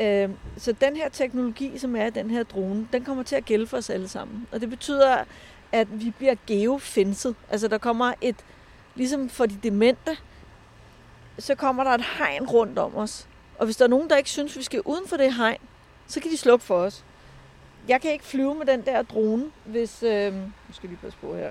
Øhm, 0.00 0.36
så 0.56 0.72
den 0.72 0.96
her 0.96 1.08
teknologi, 1.08 1.78
som 1.78 1.96
er 1.96 2.10
den 2.10 2.30
her 2.30 2.42
drone, 2.42 2.88
den 2.92 3.04
kommer 3.04 3.22
til 3.22 3.36
at 3.36 3.44
gælde 3.44 3.66
for 3.66 3.76
os 3.76 3.90
alle 3.90 4.08
sammen. 4.08 4.46
Og 4.52 4.60
det 4.60 4.70
betyder, 4.70 5.24
at 5.72 6.04
vi 6.04 6.10
bliver 6.10 6.34
geofenset. 6.46 7.34
Altså 7.50 7.68
der 7.68 7.78
kommer 7.78 8.12
et, 8.20 8.36
ligesom 8.94 9.28
for 9.28 9.46
de 9.46 9.58
demente, 9.62 10.16
så 11.38 11.54
kommer 11.54 11.84
der 11.84 11.90
et 11.90 12.04
hegn 12.18 12.46
rundt 12.46 12.78
om 12.78 12.96
os. 12.96 13.28
Og 13.58 13.64
hvis 13.64 13.76
der 13.76 13.84
er 13.84 13.88
nogen, 13.88 14.10
der 14.10 14.16
ikke 14.16 14.30
synes, 14.30 14.56
vi 14.56 14.62
skal 14.62 14.80
uden 14.84 15.08
for 15.08 15.16
det 15.16 15.34
hegn, 15.34 15.60
så 16.06 16.20
kan 16.20 16.30
de 16.30 16.36
slukke 16.36 16.64
for 16.64 16.76
os. 16.76 17.04
Jeg 17.88 18.00
kan 18.00 18.12
ikke 18.12 18.24
flyve 18.24 18.54
med 18.54 18.66
den 18.66 18.84
der 18.84 19.02
drone, 19.02 19.50
hvis... 19.64 20.02
Øh, 20.02 20.34
nu 20.34 20.72
skal 20.72 20.88
lige 20.88 20.98
passe 21.02 21.18
på 21.18 21.36
her. 21.36 21.50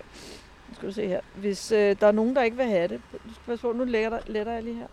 Nu 0.69 0.75
skal 0.75 0.87
du 0.89 0.93
se 0.93 1.07
her. 1.07 1.21
Hvis 1.35 1.71
øh, 1.71 1.95
der 1.99 2.07
er 2.07 2.11
nogen, 2.11 2.35
der 2.35 2.43
ikke 2.43 2.57
vil 2.57 2.65
have 2.65 2.87
det. 2.87 3.01
Du 3.11 3.33
skal 3.33 3.45
passe 3.45 3.61
på, 3.61 3.73
nu 3.73 3.83
letter, 3.83 4.19
letter 4.27 4.53
jeg 4.53 4.63
lige 4.63 4.75
her. 4.75 4.87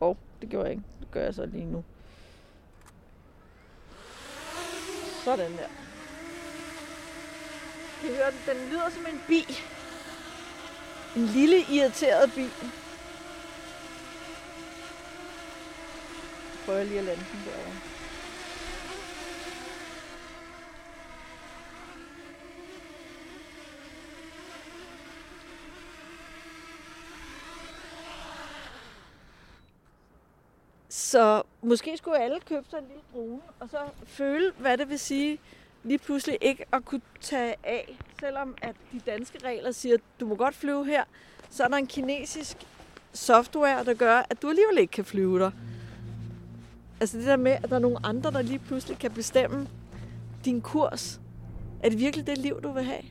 Åh, 0.00 0.08
oh, 0.08 0.16
det 0.40 0.48
gjorde 0.48 0.64
jeg 0.64 0.72
ikke. 0.72 0.84
Det 1.00 1.10
gør 1.10 1.24
jeg 1.24 1.34
så 1.34 1.46
lige 1.46 1.64
nu. 1.64 1.84
Sådan 5.24 5.52
der. 5.52 5.68
Kan 8.00 8.10
I 8.10 8.14
høre 8.14 8.30
den? 8.30 8.56
Den 8.56 8.70
lyder 8.70 8.90
som 8.90 9.06
en 9.12 9.20
bi. 9.28 9.46
En 11.16 11.26
lille 11.26 11.56
irriteret 11.70 12.32
bi. 12.34 12.46
Prøver 16.64 16.78
jeg 16.78 16.86
lige 16.88 16.98
at 16.98 17.04
lande 17.04 17.24
den 17.32 17.40
derovre. 17.46 17.99
Så 31.10 31.42
måske 31.62 31.96
skulle 31.96 32.18
alle 32.18 32.40
købe 32.40 32.66
sig 32.70 32.78
en 32.78 32.84
lille 32.84 33.02
drone, 33.14 33.40
og 33.60 33.68
så 33.68 33.78
føle, 34.04 34.52
hvad 34.58 34.78
det 34.78 34.88
vil 34.88 34.98
sige 34.98 35.38
lige 35.84 35.98
pludselig 35.98 36.38
ikke 36.40 36.64
at 36.72 36.84
kunne 36.84 37.00
tage 37.20 37.54
af. 37.64 37.98
Selvom 38.20 38.54
at 38.62 38.76
de 38.92 39.00
danske 39.06 39.38
regler 39.44 39.72
siger, 39.72 39.94
at 39.94 40.00
du 40.20 40.26
må 40.26 40.34
godt 40.34 40.54
flyve 40.54 40.86
her, 40.86 41.04
så 41.50 41.64
er 41.64 41.68
der 41.68 41.76
en 41.76 41.86
kinesisk 41.86 42.56
software, 43.12 43.84
der 43.84 43.94
gør, 43.94 44.22
at 44.30 44.42
du 44.42 44.48
alligevel 44.48 44.78
ikke 44.78 44.90
kan 44.90 45.04
flyve 45.04 45.38
der. 45.38 45.50
Altså 47.00 47.18
det 47.18 47.26
der 47.26 47.36
med, 47.36 47.52
at 47.52 47.70
der 47.70 47.76
er 47.76 47.80
nogle 47.80 47.98
andre, 48.04 48.30
der 48.30 48.42
lige 48.42 48.58
pludselig 48.58 48.98
kan 48.98 49.10
bestemme 49.10 49.68
din 50.44 50.60
kurs. 50.60 51.20
Er 51.82 51.88
det 51.88 51.98
virkelig 51.98 52.26
det 52.26 52.38
liv, 52.38 52.62
du 52.62 52.72
vil 52.72 52.84
have? 52.84 53.02